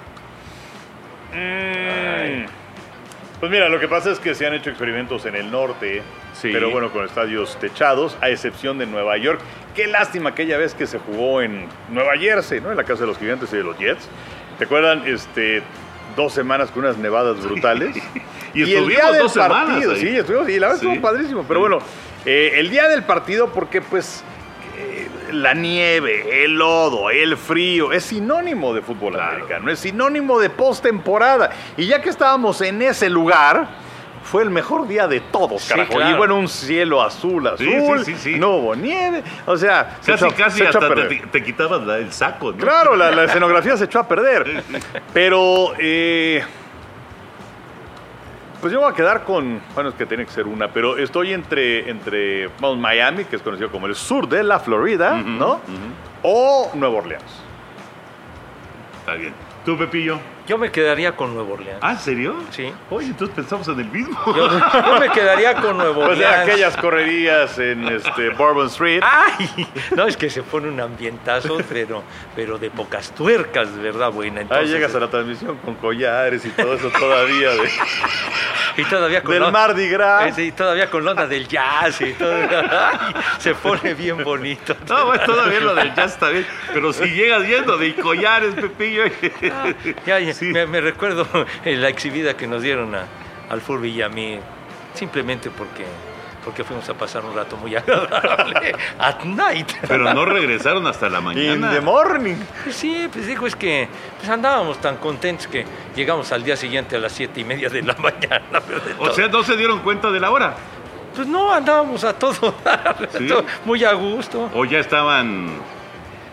Pues 3.40 3.50
mira, 3.50 3.70
lo 3.70 3.80
que 3.80 3.88
pasa 3.88 4.10
es 4.10 4.18
que 4.18 4.34
se 4.34 4.46
han 4.46 4.52
hecho 4.52 4.68
experimentos 4.68 5.24
en 5.24 5.34
el 5.34 5.50
norte, 5.50 6.02
Sí. 6.34 6.50
pero 6.52 6.68
bueno, 6.70 6.90
con 6.90 7.06
estadios 7.06 7.56
techados, 7.58 8.16
a 8.20 8.28
excepción 8.28 8.76
de 8.76 8.84
Nueva 8.86 9.16
York. 9.16 9.40
Qué 9.74 9.86
lástima 9.86 10.30
aquella 10.30 10.58
vez 10.58 10.74
que 10.74 10.86
se 10.86 10.98
jugó 10.98 11.40
en 11.40 11.66
Nueva 11.88 12.18
Jersey, 12.18 12.60
¿no? 12.60 12.70
En 12.70 12.76
la 12.76 12.84
casa 12.84 13.00
de 13.02 13.06
los 13.06 13.18
gigantes 13.18 13.50
y 13.54 13.56
de 13.56 13.62
los 13.62 13.78
Jets. 13.78 14.08
¿Te 14.58 14.64
acuerdan? 14.64 15.04
Este, 15.06 15.62
dos 16.22 16.33
semanas 16.33 16.70
con 16.70 16.85
unas 16.85 16.96
nevadas 16.98 17.40
brutales. 17.42 17.96
Y 18.52 18.62
el 18.62 18.68
estuvimos 18.70 18.88
día 18.88 19.12
del 19.12 19.28
semanas 19.30 19.68
partido, 19.68 19.92
ahí. 19.92 20.00
sí, 20.00 20.09
estuvimos, 20.09 20.48
y 20.48 20.59
la 20.59 20.66
verdad 20.66 20.80
Sí. 20.80 20.87
estuvo 20.88 21.00
padrísimo. 21.02 21.44
Pero 21.46 21.61
Sí. 21.61 21.68
bueno, 21.68 21.78
eh, 22.26 22.52
el 22.56 22.68
día 22.68 22.88
del 22.88 23.04
partido, 23.04 23.52
porque 23.52 23.80
pues 23.80 24.24
eh, 24.76 25.09
la 25.33 25.54
nieve, 25.54 26.44
el 26.44 26.54
lodo, 26.54 27.11
el 27.11 27.37
frío, 27.37 27.92
es 27.92 28.04
sinónimo 28.06 28.74
de 28.74 28.83
fútbol 28.83 29.12
Claro. 29.12 29.35
americano, 29.37 29.70
es 29.70 29.78
sinónimo 29.78 30.40
de 30.40 30.50
postemporada. 30.50 31.50
Y 31.76 31.87
ya 31.87 32.00
que 32.02 32.09
estábamos 32.09 32.61
en 32.61 32.83
ese 32.83 33.09
lugar, 33.09 33.68
fue 34.30 34.42
el 34.44 34.50
mejor 34.50 34.86
día 34.86 35.08
de 35.08 35.20
todos, 35.20 35.62
Sí, 35.62 35.70
carajo. 35.70 35.92
claro. 35.94 36.10
Y 36.14 36.16
bueno, 36.18 36.36
un 36.36 36.48
cielo 36.48 37.02
azul, 37.02 37.46
azul, 37.48 38.04
Sí, 38.04 38.14
sí, 38.14 38.14
sí, 38.16 38.38
no 38.38 38.50
hubo 38.56 38.76
nieve, 38.76 39.24
o 39.46 39.56
sea, 39.56 39.96
se 40.00 40.12
Casi, 40.12 40.30
casi 40.30 40.58
se 40.58 40.68
hasta 40.68 40.94
te, 40.94 41.04
te 41.32 41.42
quitabas 41.42 41.82
la- 41.86 41.98
el 41.98 42.12
saco, 42.12 42.52
¿no? 42.52 42.58
Claro, 42.58 42.94
la, 42.96 43.10
la 43.10 43.24
escenografía 43.24 43.76
se 43.76 43.84
echó 43.86 43.98
a 43.98 44.06
perder. 44.08 44.62
Pero, 45.12 45.72
eh, 45.78 46.44
pues 48.60 48.72
yo 48.72 48.80
voy 48.80 48.90
a 48.92 48.94
quedar 48.94 49.24
con, 49.24 49.60
bueno, 49.74 49.88
es 49.90 49.94
que 49.96 50.04
tiene 50.06 50.24
que 50.26 50.30
ser 50.32 50.46
una, 50.46 50.68
pero 50.68 50.98
estoy 50.98 51.32
entre, 51.32 51.88
entre 51.90 52.48
vamos, 52.60 52.78
Miami, 52.78 53.24
que 53.24 53.36
es 53.36 53.42
conocido 53.42 53.70
como 53.70 53.86
el 53.86 53.94
sur 53.94 54.28
de 54.28 54.42
la 54.42 54.58
Florida, 54.60 55.14
¿no? 55.16 55.60
O 56.22 56.70
Nueva 56.74 56.98
Orleans. 56.98 57.24
Está 59.00 59.14
bien. 59.14 59.32
¿Tú, 59.64 59.76
Pepillo? 59.78 60.18
Yo 60.50 60.58
me 60.58 60.72
quedaría 60.72 61.14
con 61.14 61.32
Nuevo 61.32 61.52
Orleans. 61.54 61.78
¿Ah, 61.80 61.92
en 61.92 61.98
serio? 62.00 62.34
Sí. 62.50 62.72
Oye, 62.90 63.06
entonces 63.06 63.36
pensamos 63.36 63.68
en 63.68 63.78
el 63.78 63.86
mismo. 63.88 64.18
Yo, 64.34 64.48
yo 64.50 64.98
me 64.98 65.08
quedaría 65.10 65.54
con 65.54 65.78
Nuevo 65.78 66.04
Pues 66.04 66.18
de 66.18 66.24
Orleans. 66.26 66.48
aquellas 66.50 66.76
correrías 66.76 67.56
en 67.60 67.86
este, 67.86 68.30
Bourbon 68.30 68.66
Street. 68.66 69.00
¡Ay! 69.06 69.68
No, 69.94 70.08
es 70.08 70.16
que 70.16 70.28
se 70.28 70.42
pone 70.42 70.66
un 70.68 70.80
ambientazo, 70.80 71.58
pero, 71.68 72.02
pero 72.34 72.58
de 72.58 72.68
pocas 72.68 73.12
tuercas, 73.14 73.72
de 73.76 73.80
verdad, 73.80 74.10
buena. 74.10 74.38
Ahí 74.40 74.42
Entonces, 74.42 74.70
llegas 74.70 74.92
a 74.96 74.98
la 74.98 75.08
transmisión 75.08 75.56
con 75.58 75.76
collares 75.76 76.44
y 76.44 76.48
todo 76.50 76.74
eso 76.74 76.90
todavía 76.98 77.50
de- 77.50 77.70
Y 78.76 78.84
todavía 78.84 79.22
con 79.22 79.34
del 79.34 79.52
Mardi 79.52 79.88
Gras. 79.88 80.30
Eh, 80.30 80.32
sí, 80.34 80.52
todavía 80.52 80.90
con 80.90 81.04
la 81.04 81.12
onda 81.12 81.28
del 81.28 81.46
jazz 81.46 82.00
y 82.00 82.12
todo. 82.14 82.32
Ay, 82.34 83.14
se 83.38 83.54
pone 83.54 83.94
bien 83.94 84.24
bonito. 84.24 84.74
No, 84.88 85.06
bueno, 85.06 85.22
todavía 85.24 85.60
lo 85.60 85.74
del 85.76 85.94
jazz 85.94 86.14
está 86.14 86.30
bien. 86.30 86.46
Pero 86.72 86.92
si 86.92 87.04
llegas 87.06 87.46
yendo 87.46 87.76
de 87.78 87.94
collares, 87.94 88.54
Pepillo. 88.54 89.04
Ya, 89.42 89.74
ya, 90.06 90.20
Sí. 90.40 90.46
me, 90.46 90.81
recuerdo 90.81 91.26
la 91.64 91.88
exhibida 91.88 92.35
que 92.37 92.46
nos 92.46 92.62
dieron 92.62 92.94
a, 92.94 93.05
al 93.50 93.61
Furby 93.61 93.90
y 93.90 94.03
a 94.03 94.09
mí, 94.09 94.38
simplemente 94.94 95.50
porque, 95.50 95.85
porque 96.44 96.64
fuimos 96.64 96.88
a 96.88 96.94
pasar 96.94 97.24
un 97.24 97.35
rato 97.37 97.57
muy 97.59 97.76
agradable. 97.76 98.74
At 98.98 99.22
night. 99.24 99.70
Pero 99.87 100.12
no 100.14 100.24
regresaron 100.24 100.87
hasta 100.87 101.09
la 101.11 101.18
In 101.18 101.24
mañana. 101.24 101.70
the 101.72 101.81
morning. 101.83 102.37
Sí, 102.70 103.09
pues 103.12 103.26
digo, 103.26 103.46
es 103.46 103.55
que 103.55 103.87
pues 104.18 104.29
andábamos 104.31 104.81
tan 104.81 104.96
contentos 104.96 105.46
que 105.46 105.64
llegamos 105.94 106.33
al 106.33 106.42
día 106.42 106.57
siguiente 106.57 106.96
a 106.96 106.98
las 106.98 107.12
siete 107.12 107.40
y 107.40 107.44
media 107.44 107.68
de 107.68 107.83
la 107.83 107.94
mañana. 107.98 108.61
de 108.61 108.94
O 108.98 109.12
sea, 109.12 109.29
no 109.29 109.42
se 109.44 109.57
dieron 109.57 109.81
cuenta 109.81 110.11
de 110.11 110.18
la 110.20 110.31
hora. 110.31 110.55
pues 111.14 111.29
no, 111.29 111.53
andábamos 111.53 112.03
a 112.05 112.14
todo, 112.14 112.55
dar, 112.64 112.96
¿Sí? 113.18 113.26
todo 113.26 113.44
muy 113.66 113.85
a 113.85 113.92
gusto. 113.92 114.48
O 114.55 114.64
ya 114.64 114.79
estaban. 114.79 115.50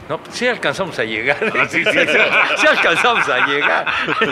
No, 0.09 0.17
pues 0.19 0.37
sí 0.37 0.47
alcanzamos 0.47 0.97
a 0.99 1.03
llegar. 1.03 1.37
Ah, 1.59 1.65
sí, 1.69 1.83
sí, 1.83 1.91
sí. 1.91 1.97
Sí 2.57 2.67
alcanzamos 2.67 3.27
a 3.27 3.45
llegar. 3.45 3.85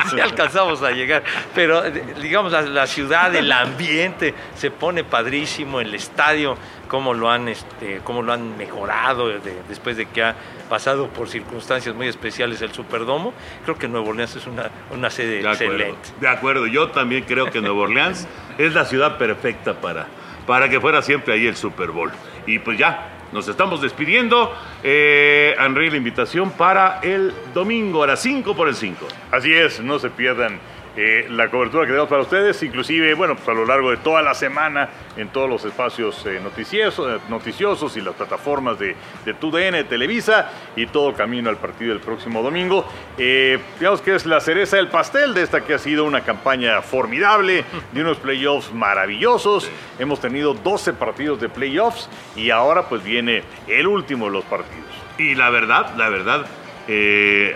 Sí 0.10 0.20
alcanzamos 0.20 0.82
a 0.82 0.92
llegar. 0.92 1.24
Pero 1.54 1.84
eh, 1.86 1.92
digamos, 2.22 2.52
la, 2.54 2.62
la 2.62 2.88
ciudad, 2.88 3.36
el 3.36 3.52
ambiente 3.52 4.34
se 4.56 4.72
pone 4.72 5.04
padrísimo, 5.04 5.82
el 5.82 5.94
estadio, 5.94 6.58
cómo 6.88 7.14
lo 7.14 7.30
han, 7.30 7.50
este, 7.50 8.00
cómo 8.04 8.22
lo 8.22 8.32
han 8.32 8.58
mejorado 8.58 9.28
de- 9.28 9.62
después 9.68 9.98
de 9.98 10.06
que 10.06 10.24
ha 10.24 10.36
pasado 10.70 11.10
por 11.10 11.28
circunstancias 11.28 11.94
muy 11.94 12.08
especiales 12.08 12.62
el 12.62 12.72
Superdomo. 12.74 13.34
Creo 13.66 13.78
que 13.78 13.88
Nueva 13.90 14.08
Orleans 14.10 14.36
es 14.38 14.48
una, 14.48 14.70
una 14.92 15.10
sede 15.10 15.42
De 15.42 15.50
acuerdo. 15.50 15.74
excelente. 15.74 16.10
De 16.22 16.28
acuerdo. 16.30 16.68
Yo 16.68 16.88
también 16.92 17.24
creo 17.26 17.52
que 17.52 17.60
Nueva 17.60 17.82
Orleans 17.82 18.28
es 18.58 18.74
la 18.74 18.86
ciudad 18.86 19.18
perfecta 19.18 19.74
para, 19.74 20.08
para 20.48 20.70
que 20.70 20.80
fuera 20.80 21.02
siempre 21.02 21.34
ahí 21.34 21.48
el 21.48 21.58
Super 21.58 21.92
Bowl. 21.92 22.12
Y 22.48 22.60
pues 22.60 22.78
ya, 22.78 23.10
nos 23.36 23.48
estamos 23.50 23.82
despidiendo. 23.82 24.52
Eh, 24.82 25.56
Henry, 25.60 25.91
la 25.91 25.98
invitación 25.98 26.52
para 26.52 27.02
el 27.04 27.34
domingo 27.54 28.02
a 28.02 28.08
las 28.08 28.21
5 28.21 28.56
por 28.56 28.69
el 28.69 28.76
5. 28.76 29.06
Así 29.30 29.54
es, 29.54 29.82
no 29.82 30.00
se 30.00 30.10
pierdan 30.10 30.58
eh, 30.98 31.28
la 31.30 31.50
cobertura 31.50 31.84
que 31.84 31.88
tenemos 31.88 32.10
para 32.10 32.22
ustedes, 32.22 32.62
inclusive, 32.64 33.14
bueno, 33.16 33.36
pues 33.36 33.48
a 33.50 33.54
lo 33.54 33.66
largo 33.66 33.92
de 33.92 33.98
toda 33.98 34.22
la 34.22 34.34
semana 34.34 34.90
en 35.18 35.30
todos 35.30 35.50
los 35.50 35.64
espacios 35.66 36.26
eh, 36.26 36.40
noticiosos, 36.42 37.20
eh, 37.20 37.24
noticiosos 37.30 37.96
y 37.98 38.02
las 38.02 38.16
plataformas 38.16 38.80
de, 38.80 38.96
de 39.26 39.34
TUDN, 39.34 39.88
Televisa 39.88 40.52
y 40.76 40.88
todo 40.88 41.14
camino 41.14 41.50
al 41.50 41.58
partido 41.58 41.92
del 41.92 42.02
próximo 42.02 42.42
domingo. 42.42 42.86
Eh, 43.18 43.60
digamos 43.80 44.02
que 44.02 44.16
es 44.16 44.26
la 44.26 44.40
cereza 44.40 44.78
del 44.78 44.88
pastel 44.88 45.34
de 45.34 45.44
esta 45.44 45.62
que 45.62 45.74
ha 45.74 45.80
sido 45.80 46.06
una 46.06 46.22
campaña 46.22 46.82
formidable, 46.82 47.66
de 47.92 48.02
unos 48.02 48.18
playoffs 48.18 48.74
maravillosos. 48.74 49.70
Hemos 50.00 50.20
tenido 50.20 50.54
12 50.54 50.94
partidos 50.94 51.40
de 51.42 51.50
playoffs 51.50 52.10
y 52.36 52.50
ahora 52.50 52.84
pues 52.88 53.04
viene 53.04 53.44
el 53.68 53.88
último 53.88 54.26
de 54.26 54.32
los 54.32 54.46
partidos. 54.46 54.86
Y 55.18 55.36
la 55.36 55.50
verdad, 55.50 55.94
la 55.96 56.10
verdad, 56.10 56.46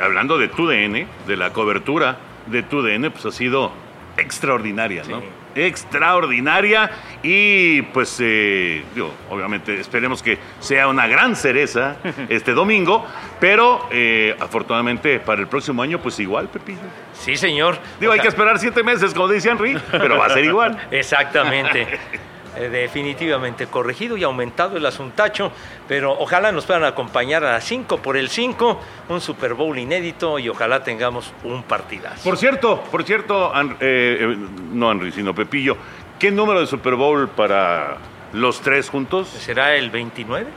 hablando 0.02 0.38
de 0.38 0.48
TUDN, 0.48 1.08
de 1.28 1.38
la 1.38 1.52
cobertura 1.52 2.29
de 2.50 2.64
TUDN, 2.64 3.12
pues 3.12 3.26
ha 3.26 3.32
sido 3.32 3.72
extraordinaria, 4.18 5.04
¿no? 5.08 5.22
Extraordinaria 5.56 6.92
y 7.24 7.82
pues, 7.82 8.18
eh, 8.22 8.84
digo, 8.94 9.14
obviamente 9.30 9.80
esperemos 9.80 10.22
que 10.22 10.38
sea 10.60 10.88
una 10.88 11.08
gran 11.08 11.36
cereza 11.36 11.98
este 12.30 12.54
domingo, 12.54 13.06
pero 13.40 13.88
eh, 13.92 14.36
afortunadamente 14.40 15.20
para 15.20 15.42
el 15.42 15.48
próximo 15.48 15.82
año 15.82 16.00
pues 16.02 16.20
igual, 16.20 16.50
Pepillo. 16.50 16.80
Sí, 17.14 17.36
señor. 17.36 17.78
Digo, 18.00 18.12
hay 18.12 18.20
que 18.20 18.28
esperar 18.28 18.60
siete 18.60 18.84
meses, 18.84 19.14
como 19.14 19.28
dice 19.28 19.50
Henry, 19.50 19.78
pero 19.92 20.18
va 20.18 20.28
a 20.28 20.30
ser 20.30 20.46
igual. 20.46 20.78
Exactamente. 20.92 21.88
Eh, 22.60 22.68
definitivamente 22.70 23.68
corregido 23.68 24.18
y 24.18 24.24
aumentado 24.24 24.76
el 24.78 24.86
asuntacho, 24.86 25.52
pero 25.88 26.12
ojalá 26.20 26.52
nos 26.52 26.66
puedan 26.66 26.84
acompañar 26.84 27.44
a 27.46 27.54
las 27.54 27.64
5 27.64 27.98
por 28.00 28.18
el 28.18 28.28
5, 28.30 28.80
un 29.08 29.22
Super 29.22 29.54
Bowl 29.54 29.78
inédito 29.80 30.38
y 30.40 30.50
ojalá 30.50 30.84
tengamos 30.84 31.32
un 31.46 31.64
partidazo. 31.64 32.22
Por 32.24 32.38
cierto, 32.38 32.82
por 32.92 33.04
cierto, 33.04 33.54
An- 33.56 33.78
eh, 33.80 34.18
eh, 34.20 34.38
no 34.74 34.92
Henry, 34.92 35.12
sino 35.14 35.34
Pepillo, 35.34 35.78
¿qué 36.20 36.32
número 36.32 36.60
de 36.60 36.68
Super 36.68 36.96
Bowl 36.96 37.30
para 37.30 37.96
los 38.34 38.60
tres 38.60 38.90
juntos? 38.90 39.30
¿Será 39.30 39.76
el 39.76 39.90
29? 39.90 40.48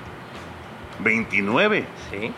29. 0.98 1.84
Sí. 2.10 2.32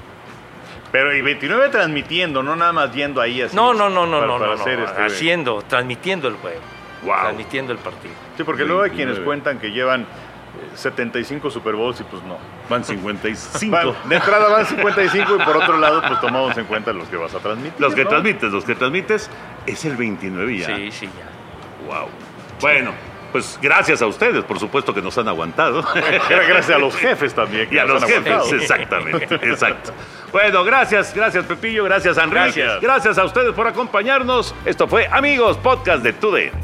Pero 0.92 1.14
y 1.16 1.22
29 1.22 1.70
transmitiendo, 1.70 2.42
no 2.42 2.55
nada 2.55 2.72
más 2.72 2.92
yendo 2.94 3.20
ahí 3.20 3.42
así. 3.42 3.57
No, 3.57 3.74
no, 3.74 3.88
no, 3.90 4.07
no, 4.07 4.18
para- 4.20 4.27
no, 4.33 4.38
para 4.38 4.55
no, 4.55 4.61
hacer 4.61 4.79
no, 4.79 4.85
este- 4.85 5.03
haciendo, 5.03 5.62
transmitiendo 5.62 6.29
el 6.29 6.35
juego, 6.35 6.61
Wow. 7.05 7.14
transmitiendo 7.23 7.73
el 7.73 7.79
partido. 7.79 8.14
Sí, 8.37 8.45
porque 8.45 8.64
luego 8.64 8.83
hay 8.83 8.90
quienes 8.90 9.17
29. 9.19 9.25
cuentan 9.25 9.59
que 9.59 9.71
llevan 9.71 10.03
eh, 10.03 10.07
75 10.77 11.51
Super 11.51 11.75
Bowls 11.75 12.01
y 12.01 12.05
pues 12.05 12.23
no. 12.25 12.38
Van 12.69 12.85
55. 12.85 13.71
Van- 13.77 14.09
de 14.09 14.17
entrada 14.17 14.49
van 14.49 14.67
55 14.67 15.37
y 15.40 15.45
por 15.45 15.57
otro 15.57 15.79
lado 15.79 16.01
pues 16.07 16.21
tomamos 16.21 16.57
en 16.57 16.64
cuenta 16.64 16.93
los 16.93 17.09
que 17.09 17.17
vas 17.17 17.35
a 17.35 17.38
transmitir. 17.38 17.81
Los 17.81 17.95
que 17.95 18.05
¿no? 18.05 18.11
transmites, 18.11 18.51
los 18.53 18.64
que 18.64 18.75
transmites, 18.75 19.31
es 19.67 19.85
el 19.85 19.97
29 19.97 20.59
ya. 20.59 20.67
Sí, 20.77 20.90
sí, 20.93 21.07
ya. 21.19 21.29
Wow. 21.87 22.09
Bueno, 22.61 22.93
pues 23.33 23.59
gracias 23.61 24.01
a 24.01 24.07
ustedes, 24.07 24.45
por 24.45 24.59
supuesto 24.61 24.95
que 24.95 25.03
nos 25.03 25.19
han 25.19 25.27
aguantado. 25.29 25.85
Era 25.97 26.45
gracias 26.45 26.71
a 26.77 26.79
los 26.79 26.97
jefes 26.97 27.35
también 27.35 27.69
que 27.69 27.75
Y 27.75 27.79
a 27.79 27.85
nos 27.85 27.95
los 27.95 28.03
han 28.05 28.09
jefes, 28.11 28.33
aguantado. 28.33 28.57
exactamente, 28.61 29.35
exacto. 29.43 29.93
Bueno, 30.33 30.64
gracias, 30.64 31.12
gracias 31.14 31.45
Pepillo, 31.45 31.85
gracias 31.85 32.17
Enrique, 32.17 32.38
Gracias. 32.62 32.81
gracias 32.81 33.19
a 33.19 33.25
ustedes 33.25 33.53
por 33.53 33.67
acompañarnos. 33.67 34.55
Esto 34.64 34.87
fue 34.88 35.07
Amigos 35.11 35.57
Podcast 35.59 36.03
de 36.05 36.12
TUDN. 36.12 36.63